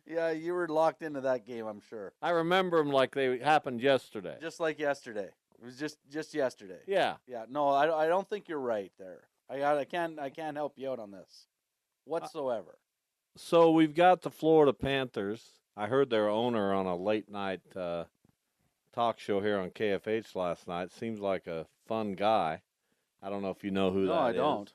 Yeah, 0.10 0.32
you 0.32 0.54
were 0.54 0.70
locked 0.70 1.02
into 1.02 1.20
that 1.20 1.46
game, 1.46 1.65
I'm 1.65 1.82
sure. 1.89 2.13
I 2.22 2.30
remember 2.30 2.78
them 2.78 2.91
like 2.93 3.13
they 3.13 3.39
happened 3.39 3.82
yesterday. 3.82 4.38
Just 4.39 4.62
like 4.62 4.80
yesterday. 4.80 5.28
It 5.60 5.65
was 5.65 5.76
just 5.76 5.98
just 6.10 6.34
yesterday. 6.34 6.80
Yeah. 6.88 7.15
Yeah. 7.28 7.43
No, 7.50 7.67
I, 7.67 8.06
I 8.06 8.08
don't 8.08 8.26
think 8.30 8.48
you're 8.48 8.58
right 8.58 8.93
there. 8.98 9.28
I 9.50 9.62
I 9.65 9.84
can't 9.84 10.17
I 10.17 10.30
can't 10.30 10.56
help 10.56 10.76
you 10.78 10.89
out 10.89 11.00
on 11.00 11.12
this 11.12 11.48
whatsoever. 12.08 12.78
So 13.36 13.72
we've 13.72 13.93
got 13.96 14.22
the 14.22 14.32
Florida 14.32 14.74
Panthers. 14.74 15.43
I 15.76 15.88
heard 15.88 16.10
their 16.10 16.28
owner 16.30 16.74
on 16.74 16.86
a 16.88 16.96
late 16.96 17.30
night 17.30 17.62
uh, 17.76 18.06
talk 18.93 19.20
show 19.20 19.41
here 19.41 19.60
on 19.60 19.70
KFH 19.70 20.36
last 20.36 20.67
night. 20.67 20.91
Seems 20.91 21.20
like 21.20 21.46
a 21.46 21.67
fun 21.88 22.13
guy. 22.13 22.62
I 23.22 23.30
don't 23.30 23.41
know 23.41 23.52
if 23.52 23.63
you 23.63 23.72
know 23.72 23.91
who 23.91 24.06
No, 24.06 24.13
that 24.13 24.20
I 24.22 24.30
is. 24.32 24.36
don't. 24.36 24.74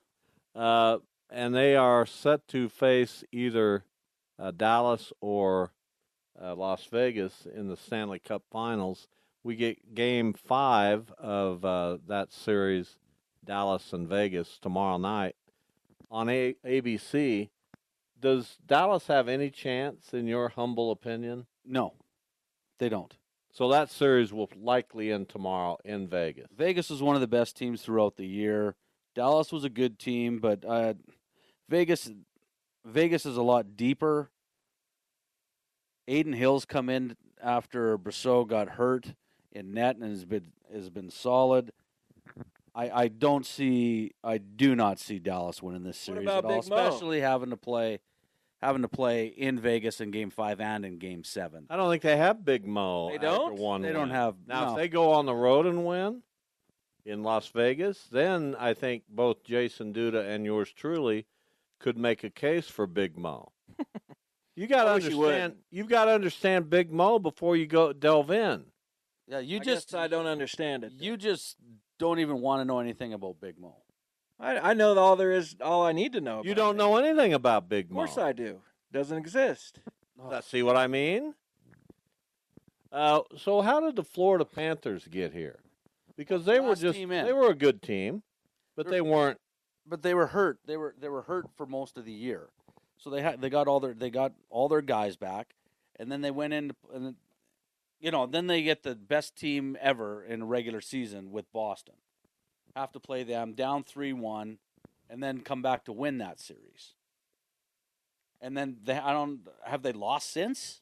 Uh, 0.55 0.99
and 1.31 1.55
they 1.55 1.75
are 1.77 2.07
set 2.07 2.47
to 2.49 2.69
face 2.69 3.25
either 3.33 3.85
uh, 4.39 4.53
Dallas 4.53 5.13
or 5.21 5.73
uh, 6.41 6.55
Las 6.55 6.85
Vegas 6.87 7.47
in 7.53 7.69
the 7.69 7.77
Stanley 7.77 8.19
Cup 8.19 8.43
Finals. 8.51 9.09
We 9.43 9.57
get 9.57 9.95
Game 9.95 10.33
Five 10.35 11.11
of 11.19 11.65
uh, 11.65 11.99
that 12.07 12.33
series, 12.33 12.97
Dallas 13.45 13.93
and 13.93 14.07
Vegas 14.09 14.59
tomorrow 14.61 14.99
night 14.99 15.35
on 16.13 16.29
A- 16.29 16.55
ABC. 16.65 17.49
Does 18.21 18.59
Dallas 18.65 19.09
have 19.09 19.27
any 19.27 19.51
chance, 19.51 20.13
in 20.15 20.29
your 20.29 20.51
humble 20.51 20.93
opinion? 20.93 21.47
No, 21.65 21.95
they 22.79 22.89
don't. 22.89 23.17
So 23.53 23.69
that 23.71 23.91
series 23.91 24.33
will 24.33 24.49
likely 24.57 25.11
end 25.11 25.29
tomorrow 25.29 25.79
in 25.85 26.07
Vegas. 26.07 26.47
Vegas 26.57 26.89
was 26.89 27.03
one 27.03 27.17
of 27.17 27.21
the 27.21 27.27
best 27.27 27.57
teams 27.57 27.83
throughout 27.83 28.17
the 28.17 28.27
year. 28.27 28.77
Dallas 29.15 29.51
was 29.51 29.65
a 29.65 29.69
good 29.69 29.99
team, 29.99 30.39
but 30.39 30.65
uh, 30.65 30.95
Vegas 31.69 32.11
Vegas 32.85 33.27
is 33.27 33.37
a 33.37 33.43
lot 33.43 33.77
deeper. 33.77 34.31
Adin 36.09 36.33
Hill's 36.33 36.65
come 36.65 36.89
in 36.89 37.17
after 37.43 37.99
Brossoit 37.99 38.49
got 38.49 38.71
hurt 38.71 39.15
in 39.53 39.75
net 39.75 39.97
and 39.97 40.05
has 40.05 40.25
been 40.25 40.53
has 40.73 40.89
been 40.89 41.11
solid. 41.11 41.73
I, 42.75 42.91
I 43.03 43.09
don't 43.09 43.45
see 43.45 44.13
I 44.25 44.39
do 44.39 44.75
not 44.75 44.99
see 44.99 45.19
Dallas 45.19 45.63
winning 45.63 45.83
this 45.85 45.99
series 45.99 46.27
at 46.29 46.45
all, 46.45 46.61
Big 46.61 46.69
Mo? 46.71 46.77
especially 46.77 47.21
having 47.21 47.51
to 47.51 47.57
play 47.57 48.01
having 48.63 48.83
to 48.83 48.89
play 48.89 49.27
in 49.27 49.59
Vegas 49.59 50.01
in 50.01 50.11
game 50.11 50.31
five 50.31 50.61
and 50.61 50.85
in 50.85 50.99
game 50.99 51.25
seven. 51.25 51.67
I 51.69 51.77
don't 51.77 51.91
think 51.91 52.03
they 52.03 52.17
have 52.17 52.45
Big 52.45 52.67
Mo. 52.67 53.11
They 53.11 53.19
don't? 53.19 53.57
One 53.57 53.83
They 53.83 53.93
don't 53.93 54.11
have- 54.11 54.37
now. 54.47 54.67
no. 54.67 54.71
If 54.73 54.77
they 54.77 54.89
go 54.89 55.13
on 55.13 55.27
the 55.27 55.35
road 55.35 55.67
and 55.67 55.85
win 55.85 56.23
in 57.05 57.23
Las 57.23 57.49
Vegas, 57.49 58.05
then 58.11 58.55
I 58.59 58.73
think 58.75 59.03
both 59.09 59.43
Jason 59.45 59.93
Duda 59.93 60.27
and 60.27 60.45
yours 60.45 60.73
truly 60.73 61.27
could 61.81 61.99
make 61.99 62.23
a 62.23 62.31
case 62.31 62.69
for 62.69 62.87
Big 62.87 63.19
Mo. 63.19 63.51
you 64.55 64.69
got 64.69 64.85
to 64.85 64.91
I 64.91 64.97
you 64.99 65.25
understand. 65.25 65.55
You've 65.71 65.89
got 65.89 66.05
to 66.05 66.13
understand 66.13 66.71
Big 66.71 66.93
Mo 66.93 67.19
before 67.19 67.57
you 67.57 67.67
go 67.67 67.93
delve 67.93 68.31
in. 68.31 68.67
Yeah, 69.27 69.41
you 69.41 69.57
I 69.57 69.65
just 69.65 69.91
guess 69.91 69.95
I 69.99 70.07
don't 70.09 70.27
understand 70.27 70.85
it. 70.85 70.93
you 70.99 71.17
just 71.17 71.57
don't 71.99 72.19
even 72.19 72.41
want 72.41 72.61
to 72.61 72.65
know 72.65 72.79
anything 72.79 73.13
about 73.13 73.41
Big 73.41 73.59
Mo. 73.59 73.77
I, 74.41 74.71
I 74.71 74.75
know 74.75 74.99
all 74.99 75.17
there 75.17 75.33
is, 75.33 75.57
all 75.61 75.85
I 75.87 75.93
need 75.93 76.13
to 76.15 76.21
know. 76.21 76.43
You 76.45 76.55
don't 76.55 76.75
it. 76.75 76.79
know 76.79 76.97
anything 76.97 77.33
about 77.33 77.69
Big 77.69 77.91
Mo. 77.91 78.03
Of 78.03 78.09
course 78.09 78.19
I 78.19 78.33
do. 78.33 78.61
Doesn't 78.93 79.17
exist. 79.19 79.79
Uh, 80.23 80.41
See 80.41 80.63
what 80.63 80.77
I 80.77 80.87
mean? 80.87 81.35
Uh, 82.91 83.21
so 83.37 83.63
how 83.63 83.81
did 83.81 83.97
the 83.97 84.05
Florida 84.05 84.45
Panthers 84.45 85.09
get 85.11 85.33
here? 85.33 85.61
Because 86.17 86.45
they 86.45 86.61
were 86.61 86.71
Last 86.71 86.81
just 86.83 86.99
team 86.99 87.11
in. 87.11 87.25
they 87.25 87.33
were 87.33 87.49
a 87.51 87.55
good 87.55 87.81
team, 87.83 88.23
but 88.77 88.87
they 88.89 89.01
weren't. 89.01 89.41
But 89.87 90.03
they 90.03 90.15
were 90.15 90.27
hurt. 90.29 90.59
They 90.67 90.77
were 90.77 90.95
they 91.01 91.09
were 91.09 91.23
hurt 91.23 91.47
for 91.57 91.67
most 91.67 91.97
of 91.97 92.05
the 92.05 92.13
year, 92.13 92.51
so 92.99 93.09
they 93.11 93.23
had 93.23 93.41
they 93.41 93.49
got 93.49 93.67
all 93.67 93.81
their 93.81 93.95
they 93.95 94.11
got 94.11 94.33
all 94.51 94.69
their 94.69 94.83
guys 94.83 95.17
back, 95.17 95.55
and 95.99 96.13
then 96.13 96.21
they 96.21 96.31
went 96.31 96.53
in 96.53 96.73
and 96.95 97.07
then, 97.07 97.17
you 98.03 98.11
know 98.11 98.27
then 98.27 98.49
they 98.49 98.63
get 98.63 98.83
the 98.83 98.95
best 98.95 99.37
team 99.37 99.79
ever 99.81 100.23
in 100.23 100.43
a 100.43 100.45
regular 100.45 100.83
season 100.83 101.31
with 101.31 101.51
Boston. 101.53 101.95
Have 102.77 102.93
to 102.93 103.01
play 103.01 103.23
them 103.23 103.55
down 103.55 103.85
three 103.85 104.13
one, 104.13 104.59
and 105.09 105.23
then 105.23 105.41
come 105.41 105.63
back 105.63 105.85
to 105.85 105.93
win 105.93 106.19
that 106.19 106.41
series. 106.41 106.95
And 108.41 108.57
then 108.57 108.79
they 108.83 108.99
I 108.99 109.13
don't 109.13 109.41
have 109.65 109.83
they 109.83 109.93
lost 109.93 110.31
since. 110.31 110.81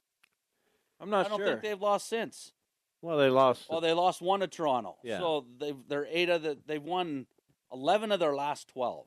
I'm 0.99 1.09
not 1.09 1.27
sure 1.27 1.35
I 1.35 1.37
don't 1.37 1.39
sure. 1.39 1.47
think 1.53 1.61
they've 1.61 1.81
lost 1.81 2.09
since. 2.09 2.51
Well, 3.01 3.17
they 3.17 3.29
lost. 3.29 3.67
Well, 3.69 3.81
they 3.81 3.93
lost 3.93 4.21
one 4.21 4.41
to 4.41 4.47
Toronto. 4.47 4.97
Yeah. 5.03 5.19
So 5.19 5.45
they 5.59 5.73
they're 5.87 6.07
eight 6.09 6.29
of 6.29 6.41
the 6.41 6.57
they've 6.65 6.83
won 6.83 7.27
eleven 7.71 8.11
of 8.11 8.19
their 8.19 8.35
last 8.35 8.67
twelve. 8.67 9.05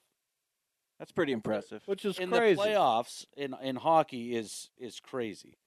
That's 0.99 1.13
pretty 1.13 1.33
impressive. 1.33 1.83
which 1.87 2.05
is 2.05 2.19
in 2.19 2.31
crazy. 2.31 2.55
the 2.55 2.63
playoffs 2.63 3.27
in 3.37 3.55
in 3.63 3.77
hockey 3.77 4.37
is 4.37 4.71
is 4.79 5.01
crazy. 5.01 5.59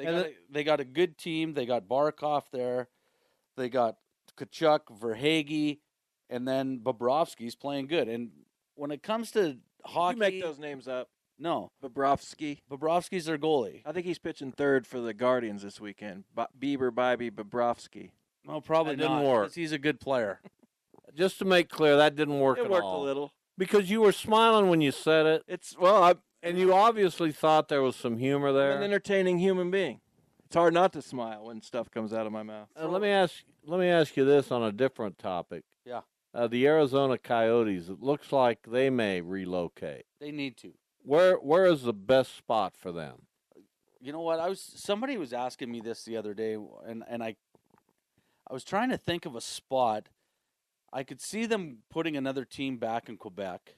They 0.00 0.06
And 0.06 0.16
got 0.16 0.26
a, 0.26 0.32
they 0.50 0.64
got 0.64 0.80
a 0.80 0.84
good 0.84 1.18
team. 1.18 1.52
They 1.54 1.66
got 1.66 1.86
Barkov 1.88 2.44
there. 2.52 2.88
They 3.56 3.68
got 3.68 3.96
Tkachuk, 4.36 4.80
Verhaeghe, 4.98 5.78
and 6.30 6.46
then 6.48 6.80
Bobrovsky's 6.80 7.54
playing 7.54 7.86
good. 7.88 8.08
And 8.08 8.30
when 8.74 8.90
it 8.90 9.02
comes 9.02 9.30
to 9.32 9.58
hockey, 9.84 10.16
You 10.16 10.20
make 10.20 10.42
those 10.42 10.58
names 10.58 10.88
up. 10.88 11.08
no. 11.38 11.70
Bobrovsky. 11.82 12.60
Bobrovsky's 12.70 13.26
their 13.26 13.36
goalie. 13.38 13.82
I 13.84 13.92
think 13.92 14.06
he's 14.06 14.18
pitching 14.18 14.52
third 14.52 14.86
for 14.86 15.00
the 15.00 15.12
Guardians 15.12 15.62
this 15.62 15.80
weekend. 15.80 16.24
Bo- 16.34 16.46
Bieber, 16.58 16.94
Bibby, 16.94 17.30
Bobrovsky. 17.30 18.10
No, 18.46 18.60
probably 18.62 18.94
That 18.94 19.02
didn't 19.02 19.22
not, 19.22 19.24
work. 19.30 19.46
'cause 19.48 19.54
He's 19.56 19.72
a 19.72 19.78
good 19.78 20.00
player. 20.00 20.40
Just 21.14 21.38
to 21.40 21.44
make 21.44 21.68
clear, 21.68 21.96
that 21.96 22.14
didn't 22.16 22.38
work 22.40 22.56
It 22.58 22.64
at 22.64 22.70
worked 22.70 22.84
all. 22.84 23.02
a 23.02 23.04
little. 23.04 23.32
because 23.58 23.90
you 23.90 24.00
were 24.00 24.12
smiling 24.12 24.70
when 24.70 24.80
you 24.80 24.92
said 24.92 25.26
it, 25.26 25.42
It's 25.48 25.76
well, 25.76 26.02
I'm 26.04 26.18
and 26.42 26.58
you 26.58 26.72
obviously 26.72 27.32
thought 27.32 27.68
there 27.68 27.82
was 27.82 27.96
some 27.96 28.18
humor 28.18 28.52
there. 28.52 28.72
an 28.72 28.82
entertaining 28.82 29.38
human 29.38 29.70
being. 29.70 30.00
It's 30.46 30.56
hard 30.56 30.74
not 30.74 30.92
to 30.94 31.02
smile 31.02 31.44
when 31.44 31.62
stuff 31.62 31.90
comes 31.90 32.12
out 32.12 32.26
of 32.26 32.32
my 32.32 32.42
mouth. 32.42 32.68
Uh, 32.76 32.88
let 32.88 33.00
me 33.00 33.08
ask. 33.08 33.44
Let 33.64 33.78
me 33.78 33.88
ask 33.88 34.16
you 34.16 34.24
this 34.24 34.50
on 34.50 34.62
a 34.62 34.72
different 34.72 35.18
topic. 35.18 35.62
Yeah. 35.84 36.00
Uh, 36.34 36.48
the 36.48 36.66
Arizona 36.66 37.18
Coyotes. 37.18 37.88
It 37.88 38.02
looks 38.02 38.32
like 38.32 38.60
they 38.66 38.90
may 38.90 39.20
relocate. 39.20 40.06
They 40.20 40.32
need 40.32 40.56
to. 40.58 40.72
Where 41.02 41.36
Where 41.36 41.66
is 41.66 41.82
the 41.82 41.92
best 41.92 42.36
spot 42.36 42.74
for 42.76 42.90
them? 42.90 43.26
You 44.00 44.12
know 44.12 44.22
what? 44.22 44.40
I 44.40 44.48
was 44.48 44.60
somebody 44.60 45.16
was 45.18 45.32
asking 45.32 45.70
me 45.70 45.80
this 45.80 46.04
the 46.04 46.16
other 46.16 46.34
day, 46.34 46.56
and 46.86 47.04
and 47.06 47.22
I, 47.22 47.36
I 48.48 48.52
was 48.52 48.64
trying 48.64 48.90
to 48.90 48.98
think 48.98 49.26
of 49.26 49.36
a 49.36 49.40
spot. 49.40 50.08
I 50.92 51.04
could 51.04 51.20
see 51.20 51.46
them 51.46 51.78
putting 51.90 52.16
another 52.16 52.44
team 52.44 52.78
back 52.78 53.08
in 53.08 53.16
Quebec. 53.18 53.76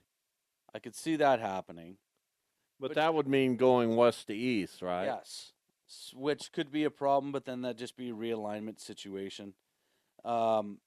I 0.74 0.78
could 0.78 0.94
see 0.94 1.16
that 1.16 1.40
happening. 1.40 1.98
But, 2.82 2.94
that 2.96 3.14
would 3.14 3.28
mean 3.28 3.56
going 3.56 3.96
west 3.96 4.26
to 4.26 4.34
east, 4.34 4.82
right? 4.82 5.04
Yes, 5.04 5.52
S- 5.88 6.12
which 6.14 6.50
could 6.52 6.70
be 6.72 6.84
a 6.84 6.90
problem, 6.90 7.32
but 7.32 7.44
then 7.44 7.62
that'd 7.62 7.78
just 7.78 7.96
be 7.96 8.10
a 8.10 8.14
realignment 8.14 8.80
situation. 8.80 9.54
Um, 10.24 10.78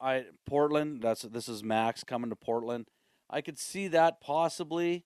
I 0.00 0.24
Portland. 0.46 1.00
That's 1.02 1.22
this 1.22 1.48
is 1.48 1.62
Max 1.62 2.02
coming 2.04 2.30
to 2.30 2.36
Portland. 2.36 2.86
I 3.30 3.40
could 3.40 3.58
see 3.58 3.88
that 3.88 4.20
possibly. 4.20 5.04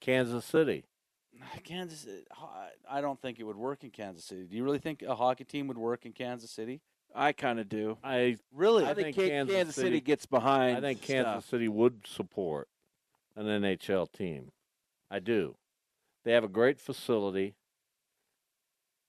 Kansas 0.00 0.44
City. 0.44 0.84
Kansas. 1.64 2.06
I- 2.36 2.68
I 2.90 3.00
don't 3.02 3.20
think 3.20 3.38
it 3.38 3.44
would 3.44 3.56
work 3.56 3.84
in 3.84 3.90
Kansas 3.90 4.24
City. 4.24 4.44
Do 4.44 4.56
you 4.56 4.64
really 4.64 4.78
think 4.78 5.02
a 5.02 5.14
hockey 5.14 5.44
team 5.44 5.66
would 5.68 5.76
work 5.78 6.06
in 6.06 6.12
Kansas 6.12 6.50
City? 6.50 6.80
I 7.14 7.32
kind 7.32 7.58
of 7.58 7.68
do. 7.68 7.98
I 8.04 8.36
Really? 8.52 8.84
I, 8.84 8.90
I 8.90 8.94
think, 8.94 9.16
think 9.16 9.30
Kansas 9.30 9.54
Kansas, 9.54 9.74
City, 9.74 9.86
City- 9.88 10.00
gets 10.00 10.26
behind. 10.26 10.78
I 10.78 10.80
think 10.80 11.02
Kansas 11.02 11.44
stuff. 11.44 11.50
City 11.50 11.68
would 11.68 12.06
support 12.06 12.68
an 13.36 13.46
NHL 13.46 14.10
team. 14.12 14.52
I 15.10 15.18
do. 15.18 15.56
They 16.24 16.32
have 16.32 16.44
a 16.44 16.48
great 16.48 16.78
facility. 16.80 17.54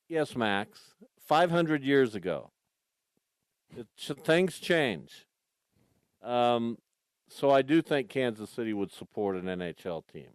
Yes, 0.08 0.36
Max. 0.36 0.96
500 1.20 1.84
years 1.84 2.16
ago. 2.16 2.52
It, 3.78 3.88
ch- 3.98 4.12
things 4.24 4.58
change. 4.58 5.28
Um, 6.24 6.78
so 7.28 7.52
I 7.52 7.62
do 7.62 7.82
think 7.82 8.10
Kansas 8.10 8.50
City 8.50 8.74
would 8.74 8.92
support 8.92 9.36
an 9.36 9.44
NHL 9.46 10.04
team. 10.12 10.30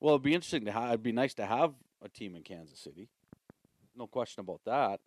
Well, 0.00 0.14
it'd 0.14 0.22
be 0.24 0.34
interesting 0.34 0.64
to 0.64 0.72
have. 0.72 0.88
It'd 0.88 1.02
be 1.02 1.12
nice 1.12 1.34
to 1.34 1.46
have 1.46 1.74
a 2.02 2.08
team 2.08 2.34
in 2.34 2.42
Kansas 2.42 2.78
City. 2.80 3.08
No 3.96 4.06
question 4.06 4.40
about 4.40 4.60
that. 4.64 5.00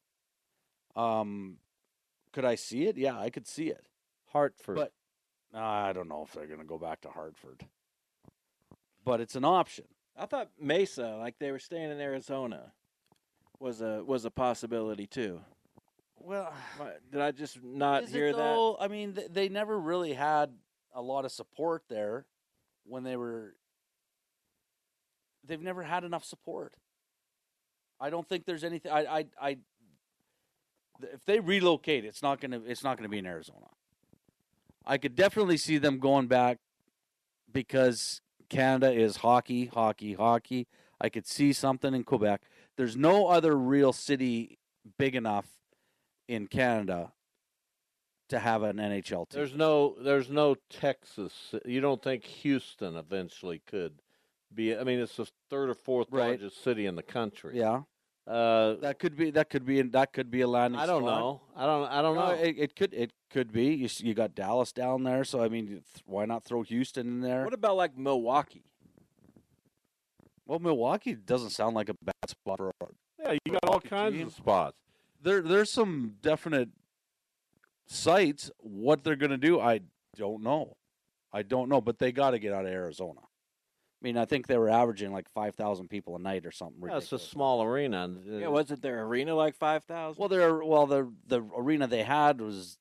Um, 0.99 1.57
could 2.31 2.45
I 2.45 2.55
see 2.55 2.85
it? 2.85 2.97
Yeah, 2.97 3.17
I 3.17 3.29
could 3.29 3.47
see 3.47 3.67
it. 3.67 3.85
Hartford. 4.31 4.75
But 4.75 4.93
I 5.53 5.93
don't 5.93 6.07
know 6.07 6.23
if 6.23 6.33
they're 6.33 6.47
going 6.47 6.59
to 6.59 6.65
go 6.65 6.77
back 6.77 7.01
to 7.01 7.09
Hartford. 7.09 7.65
But 9.03 9.19
it's 9.19 9.35
an 9.35 9.45
option. 9.45 9.85
I 10.17 10.25
thought 10.25 10.49
Mesa, 10.59 11.15
like 11.19 11.39
they 11.39 11.51
were 11.51 11.59
staying 11.59 11.91
in 11.91 11.99
Arizona. 11.99 12.73
was 13.59 13.81
a 13.81 14.03
was 14.03 14.25
a 14.25 14.31
possibility 14.31 15.07
too. 15.07 15.41
Well, 16.19 16.53
Did 17.11 17.21
I 17.21 17.31
just 17.31 17.63
not 17.63 18.07
hear 18.07 18.31
that? 18.31 18.75
I 18.79 18.87
mean, 18.87 19.13
th- 19.13 19.29
they 19.31 19.49
never 19.49 19.79
really 19.79 20.13
had 20.13 20.51
a 20.93 21.01
lot 21.01 21.25
of 21.25 21.31
support 21.31 21.83
there 21.89 22.25
when 22.85 23.03
they 23.03 23.15
were. 23.15 23.55
They've 25.43 25.61
never 25.61 25.81
had 25.81 26.03
enough 26.03 26.23
support. 26.23 26.75
I 27.99 28.09
don't 28.09 28.27
think 28.27 28.45
there's 28.45 28.63
anything. 28.63 28.91
I, 28.91 28.99
I, 29.05 29.25
I. 29.41 29.57
If 31.13 31.25
they 31.25 31.39
relocate, 31.39 32.05
it's 32.05 32.21
not 32.21 32.39
gonna. 32.41 32.61
It's 32.65 32.83
not 32.83 32.97
gonna 32.97 33.09
be 33.09 33.17
in 33.19 33.25
Arizona. 33.25 33.67
I 34.85 34.97
could 34.97 35.15
definitely 35.15 35.57
see 35.57 35.77
them 35.77 35.99
going 35.99 36.27
back 36.27 36.57
because 37.51 38.21
Canada 38.49 38.91
is 38.91 39.17
hockey, 39.17 39.65
hockey, 39.67 40.13
hockey. 40.13 40.67
I 40.99 41.09
could 41.09 41.27
see 41.27 41.53
something 41.53 41.93
in 41.93 42.03
Quebec. 42.03 42.41
There's 42.77 42.95
no 42.95 43.27
other 43.27 43.57
real 43.57 43.93
city 43.93 44.57
big 44.97 45.15
enough 45.15 45.47
in 46.27 46.47
Canada 46.47 47.11
to 48.29 48.39
have 48.39 48.63
an 48.63 48.77
NHL 48.77 49.29
team. 49.29 49.39
There's 49.39 49.55
no 49.55 49.95
there's 49.99 50.29
no 50.29 50.55
Texas. 50.69 51.53
You 51.65 51.81
don't 51.81 52.01
think 52.01 52.23
Houston 52.25 52.95
eventually 52.95 53.61
could 53.65 54.01
be? 54.53 54.75
I 54.75 54.83
mean, 54.83 54.99
it's 54.99 55.17
the 55.17 55.27
third 55.49 55.69
or 55.69 55.73
fourth 55.73 56.07
Right. 56.11 56.39
largest 56.39 56.63
city 56.63 56.85
in 56.85 56.95
the 56.95 57.03
country. 57.03 57.57
yeah, 57.57 57.81
Uh, 58.31 58.75
that 58.79 58.97
could 58.97 59.17
be 59.17 59.29
that 59.31 59.49
could 59.49 59.65
be 59.65 59.81
that 59.81 60.13
could 60.13 60.31
be 60.31 60.39
a 60.41 60.47
landing. 60.47 60.79
I 60.79 60.85
don't 60.85 61.01
spot. 61.03 61.19
know. 61.19 61.41
I 61.55 61.65
don't. 61.65 61.91
I 61.91 62.01
don't 62.01 62.15
No, 62.15 62.27
know. 62.27 62.31
it, 62.33 62.55
it 62.57 62.75
could 62.77 62.93
it 62.93 63.11
could 63.29 63.51
be. 63.51 63.73
You 63.73 63.89
you 63.97 64.13
got 64.13 64.35
Dallas 64.35 64.71
down 64.71 65.03
there, 65.03 65.23
so 65.25 65.43
I 65.43 65.49
mean, 65.49 65.67
th- 65.67 65.83
why 66.05 66.23
not 66.25 66.43
throw 66.45 66.61
Houston 66.61 67.07
in 67.07 67.19
there? 67.21 67.43
What 67.43 67.53
about 67.53 67.75
like 67.75 67.97
Milwaukee? 67.97 68.63
well, 70.45 70.59
Milwaukee 70.59 71.13
doesn't 71.15 71.49
sound 71.49 71.75
like 71.75 71.89
a 71.89 71.95
bad 72.01 72.29
spot 72.29 72.57
for. 72.57 72.69
a- 72.69 72.85
yeah, 73.19 73.33
you 73.45 73.51
got 73.51 73.65
all 73.67 73.79
kinds 73.81 74.15
team. 74.15 74.27
of 74.27 74.33
spots. 74.33 74.77
There 75.21 75.41
there's 75.41 75.71
some 75.71 76.15
definite 76.21 76.69
sites. 77.87 78.49
What 78.59 79.03
they're 79.03 79.15
gonna 79.17 79.37
do, 79.37 79.59
I 79.59 79.81
don't 80.15 80.41
know. 80.41 80.77
I 81.33 81.43
don't 81.43 81.69
know, 81.69 81.81
but 81.81 81.99
they 81.99 82.11
got 82.11 82.31
to 82.31 82.39
get 82.39 82.51
out 82.53 82.65
of 82.65 82.71
Arizona. 82.71 83.21
I 84.01 84.07
mean, 84.07 84.17
I 84.17 84.25
think 84.25 84.47
they 84.47 84.57
were 84.57 84.69
averaging 84.69 85.11
like 85.11 85.29
five 85.29 85.55
thousand 85.55 85.89
people 85.89 86.15
a 86.15 86.19
night 86.19 86.45
or 86.45 86.51
something. 86.51 86.81
Yeah, 86.87 86.97
it's 86.97 87.11
a 87.11 87.19
small 87.19 87.61
arena. 87.61 88.09
Yeah, 88.25 88.47
wasn't 88.47 88.81
their 88.81 89.03
arena 89.03 89.35
like 89.35 89.55
five 89.55 89.83
thousand? 89.83 90.19
Well, 90.19 90.29
their 90.29 90.63
well 90.63 90.87
the 90.87 91.11
the 91.27 91.41
arena 91.55 91.87
they 91.87 92.03
had 92.03 92.41
was 92.41 92.77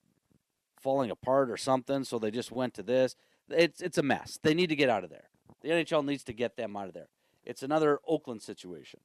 falling 0.80 1.10
apart 1.10 1.50
or 1.50 1.58
something, 1.58 2.04
so 2.04 2.18
they 2.18 2.30
just 2.30 2.50
went 2.50 2.72
to 2.74 2.82
this. 2.82 3.16
It's 3.50 3.82
it's 3.82 3.98
a 3.98 4.02
mess. 4.02 4.38
They 4.42 4.54
need 4.54 4.68
to 4.68 4.76
get 4.76 4.88
out 4.88 5.04
of 5.04 5.10
there. 5.10 5.28
The 5.60 5.68
NHL 5.68 6.04
needs 6.06 6.24
to 6.24 6.32
get 6.32 6.56
them 6.56 6.74
out 6.74 6.88
of 6.88 6.94
there. 6.94 7.08
It's 7.44 7.62
another 7.62 7.98
Oakland 8.06 8.42
situation. 8.42 9.00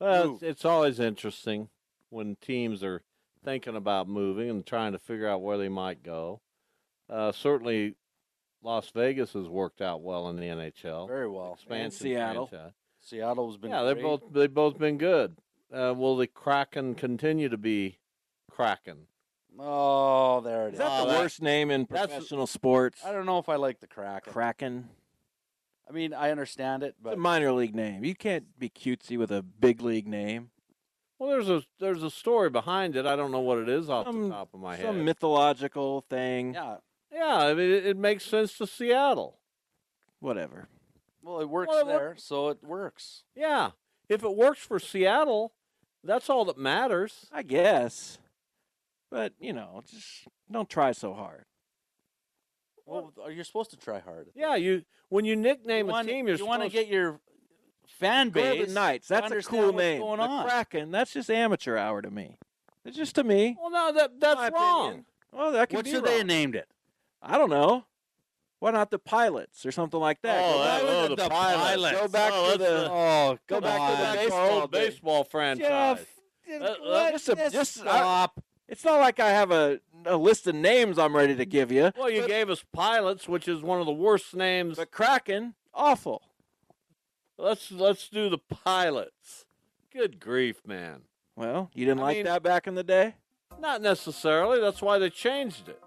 Well, 0.00 0.34
it's, 0.34 0.42
it's 0.42 0.64
always 0.64 1.00
interesting 1.00 1.68
when 2.10 2.36
teams 2.40 2.82
are 2.82 3.02
thinking 3.44 3.76
about 3.76 4.08
moving 4.08 4.48
and 4.50 4.64
trying 4.64 4.92
to 4.92 4.98
figure 4.98 5.28
out 5.28 5.42
where 5.42 5.58
they 5.58 5.68
might 5.68 6.02
go. 6.02 6.40
Uh, 7.08 7.32
certainly, 7.32 7.94
Las 8.62 8.90
Vegas 8.90 9.32
has 9.34 9.48
worked 9.48 9.80
out 9.80 10.02
well 10.02 10.28
in 10.28 10.36
the 10.36 10.42
NHL. 10.46 11.06
Very 11.06 11.28
well. 11.28 11.54
Expansion 11.54 11.90
Seattle. 11.92 12.46
franchise. 12.46 12.72
Seattle's 13.00 13.56
been 13.56 13.70
Yeah, 13.70 13.82
they've 13.84 14.02
both 14.02 14.22
they've 14.32 14.52
both 14.52 14.78
been 14.78 14.98
good. 14.98 15.36
Uh, 15.72 15.94
will 15.96 16.16
the 16.16 16.26
Kraken 16.26 16.94
continue 16.94 17.48
to 17.48 17.56
be 17.58 17.98
Kraken? 18.50 19.06
Oh, 19.58 20.40
there 20.40 20.64
it 20.68 20.68
Is 20.68 20.72
is. 20.74 20.78
that 20.80 20.88
Oh, 20.90 21.06
the 21.06 21.12
that- 21.12 21.18
worst 21.20 21.40
name 21.42 21.70
in 21.70 21.86
professional 21.86 22.46
sports? 22.46 23.04
I 23.04 23.12
don't 23.12 23.26
know 23.26 23.38
if 23.38 23.48
I 23.48 23.56
like 23.56 23.80
the 23.80 23.86
Kraken. 23.86 24.32
Kraken. 24.32 24.88
I 25.88 25.92
mean, 25.92 26.12
I 26.12 26.30
understand 26.30 26.82
it, 26.82 26.88
It's 26.88 26.98
but 27.00 27.14
a 27.14 27.16
minor 27.16 27.52
league 27.52 27.74
name. 27.74 28.04
You 28.04 28.14
can't 28.16 28.58
be 28.58 28.68
cutesy 28.68 29.16
with 29.16 29.30
a 29.30 29.42
big 29.42 29.80
league 29.82 30.06
name. 30.08 30.50
Well, 31.18 31.30
there's 31.30 31.48
a 31.48 31.62
there's 31.78 32.02
a 32.02 32.10
story 32.10 32.50
behind 32.50 32.96
it. 32.96 33.06
I 33.06 33.16
don't 33.16 33.30
know 33.30 33.40
what 33.40 33.58
it 33.58 33.68
is 33.68 33.88
off 33.88 34.06
Some- 34.06 34.24
the 34.28 34.34
top 34.34 34.52
of 34.52 34.60
my 34.60 34.74
Some 34.76 34.84
head. 34.84 34.88
Some 34.94 35.04
mythological 35.04 36.00
thing. 36.02 36.54
yeah. 36.54 36.78
Yeah, 37.16 37.36
I 37.38 37.54
mean, 37.54 37.70
it, 37.70 37.86
it 37.86 37.96
makes 37.96 38.24
sense 38.24 38.56
to 38.58 38.66
Seattle. 38.66 39.38
Whatever. 40.20 40.68
Well, 41.22 41.40
it 41.40 41.48
works 41.48 41.68
Well, 41.70 41.80
it 41.80 41.86
wor- 41.86 41.98
there, 41.98 42.14
so 42.18 42.48
it 42.50 42.58
works. 42.62 43.22
Yeah, 43.34 43.70
if 44.08 44.22
it 44.22 44.36
works 44.36 44.60
for 44.60 44.78
Seattle, 44.78 45.52
that's 46.04 46.28
all 46.30 46.44
that 46.46 46.58
matters. 46.58 47.26
I 47.32 47.42
guess. 47.42 48.18
But, 49.10 49.32
you 49.40 49.52
know, 49.52 49.82
just 49.90 50.26
don't 50.50 50.68
try 50.68 50.92
so 50.92 51.14
hard. 51.14 51.44
Well, 52.84 53.12
you're 53.32 53.44
supposed 53.44 53.70
to 53.70 53.76
try 53.76 53.98
hard. 54.00 54.28
Yeah, 54.34 54.54
you 54.56 54.82
when 55.08 55.24
you 55.24 55.34
nickname 55.36 55.86
you 55.86 55.90
a 55.90 55.92
want, 55.94 56.08
team, 56.08 56.28
you're 56.28 56.36
you 56.36 56.46
want 56.46 56.62
to 56.62 56.70
supposed 56.70 56.86
get 56.86 56.92
your 56.92 57.20
fan 57.98 58.30
base. 58.30 58.58
Golden 58.58 58.74
Knights. 58.74 59.08
to 59.08 59.14
That's 59.14 59.22
a 59.22 59.24
understand 59.26 59.62
cool 59.64 59.72
what's 59.72 59.82
name. 59.82 60.00
Going 60.00 60.18
the 60.18 60.24
on. 60.26 60.48
Kraken. 60.48 60.90
That's 60.92 61.12
just 61.12 61.30
amateur 61.30 61.76
hour 61.76 62.00
to 62.02 62.10
me. 62.10 62.36
It's 62.84 62.96
just 62.96 63.16
to 63.16 63.24
me. 63.24 63.56
Well, 63.60 63.70
no, 63.70 63.92
that 63.92 64.20
that's 64.20 64.36
My 64.38 64.48
wrong. 64.50 64.86
opinion. 64.86 65.06
Well, 65.32 65.52
that 65.52 65.68
could 65.68 65.76
What 65.76 65.84
be 65.84 65.90
should 65.90 66.04
they 66.04 66.10
wrong. 66.10 66.18
have 66.18 66.26
named 66.28 66.54
it? 66.54 66.68
I 67.22 67.38
don't 67.38 67.50
know. 67.50 67.84
Why 68.58 68.70
not 68.70 68.90
the 68.90 68.98
pilots 68.98 69.66
or 69.66 69.72
something 69.72 70.00
like 70.00 70.22
that? 70.22 70.42
Oh, 70.42 70.52
go 70.52 70.58
that- 70.64 70.82
back, 70.82 70.82
oh, 70.90 71.08
the 71.16 71.28
pilots. 71.28 72.00
Go 72.00 72.08
back 72.08 72.32
Oh, 72.34 72.42
to 72.42 72.48
let's, 72.48 72.58
the. 72.58 72.86
uh, 72.86 72.88
Oh, 72.90 73.38
Go 73.46 73.56
Go 73.56 73.60
back 73.60 73.78
back 73.78 74.12
to 74.12 74.18
the 74.18 74.24
baseball 74.24 74.60
the 74.62 74.68
baseball 74.68 75.24
franchise. 75.24 75.98
Jeff, 76.48 76.62
Uh, 76.62 76.74
what? 76.80 76.90
uh, 76.90 77.10
just 77.12 77.28
a, 77.28 77.34
just 77.34 77.52
just 77.52 77.78
I- 77.80 77.82
stop. 77.98 78.40
it's 78.68 78.84
not 78.84 79.00
like 79.00 79.20
I 79.20 79.28
have 79.30 79.50
a, 79.50 79.80
a 80.06 80.16
list 80.16 80.46
of 80.46 80.54
names 80.54 80.98
I'm 80.98 81.14
ready 81.14 81.34
to 81.36 81.44
give 81.44 81.70
you. 81.70 81.92
Well, 81.98 82.08
you 82.10 82.22
but, 82.22 82.28
gave 82.28 82.48
us 82.48 82.64
pilots, 82.72 83.28
which 83.28 83.46
is 83.46 83.60
one 83.62 83.80
of 83.80 83.86
the 83.86 83.92
worst 83.92 84.34
names. 84.34 84.76
but 84.76 84.90
Kraken, 84.90 85.54
awful. 85.74 86.22
Let's 87.38 87.70
let's 87.70 88.08
do 88.08 88.30
the 88.30 88.38
pilots. 88.38 89.44
Good 89.92 90.18
grief, 90.18 90.62
man. 90.66 91.02
Well, 91.36 91.70
you 91.74 91.84
didn't 91.84 92.00
I 92.00 92.04
like 92.04 92.16
mean- 92.16 92.24
that 92.26 92.42
back 92.42 92.66
in 92.66 92.74
the 92.74 92.84
day. 92.84 93.16
Not 93.60 93.82
necessarily. 93.82 94.60
That's 94.60 94.80
why 94.82 94.98
they 94.98 95.10
changed 95.10 95.68
it. 95.68 95.82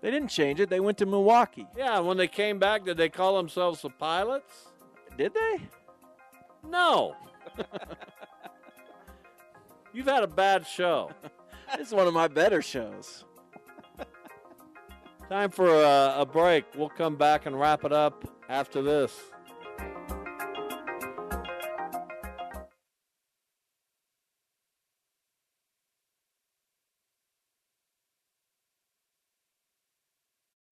They 0.00 0.10
didn't 0.10 0.28
change 0.28 0.60
it. 0.60 0.70
They 0.70 0.80
went 0.80 0.98
to 0.98 1.06
Milwaukee. 1.06 1.66
Yeah, 1.76 1.98
when 2.00 2.16
they 2.16 2.28
came 2.28 2.58
back, 2.58 2.84
did 2.84 2.96
they 2.96 3.08
call 3.08 3.36
themselves 3.36 3.82
the 3.82 3.90
pilots? 3.90 4.68
Did 5.16 5.34
they? 5.34 5.60
No. 6.64 7.16
You've 9.92 10.06
had 10.06 10.22
a 10.22 10.28
bad 10.28 10.66
show. 10.66 11.10
this 11.76 11.88
is 11.88 11.94
one 11.94 12.06
of 12.06 12.14
my 12.14 12.28
better 12.28 12.62
shows. 12.62 13.24
Time 15.28 15.50
for 15.50 15.68
a, 15.68 16.14
a 16.18 16.26
break. 16.26 16.64
We'll 16.74 16.88
come 16.88 17.16
back 17.16 17.46
and 17.46 17.58
wrap 17.58 17.84
it 17.84 17.92
up 17.92 18.24
after 18.48 18.80
this. 18.80 19.12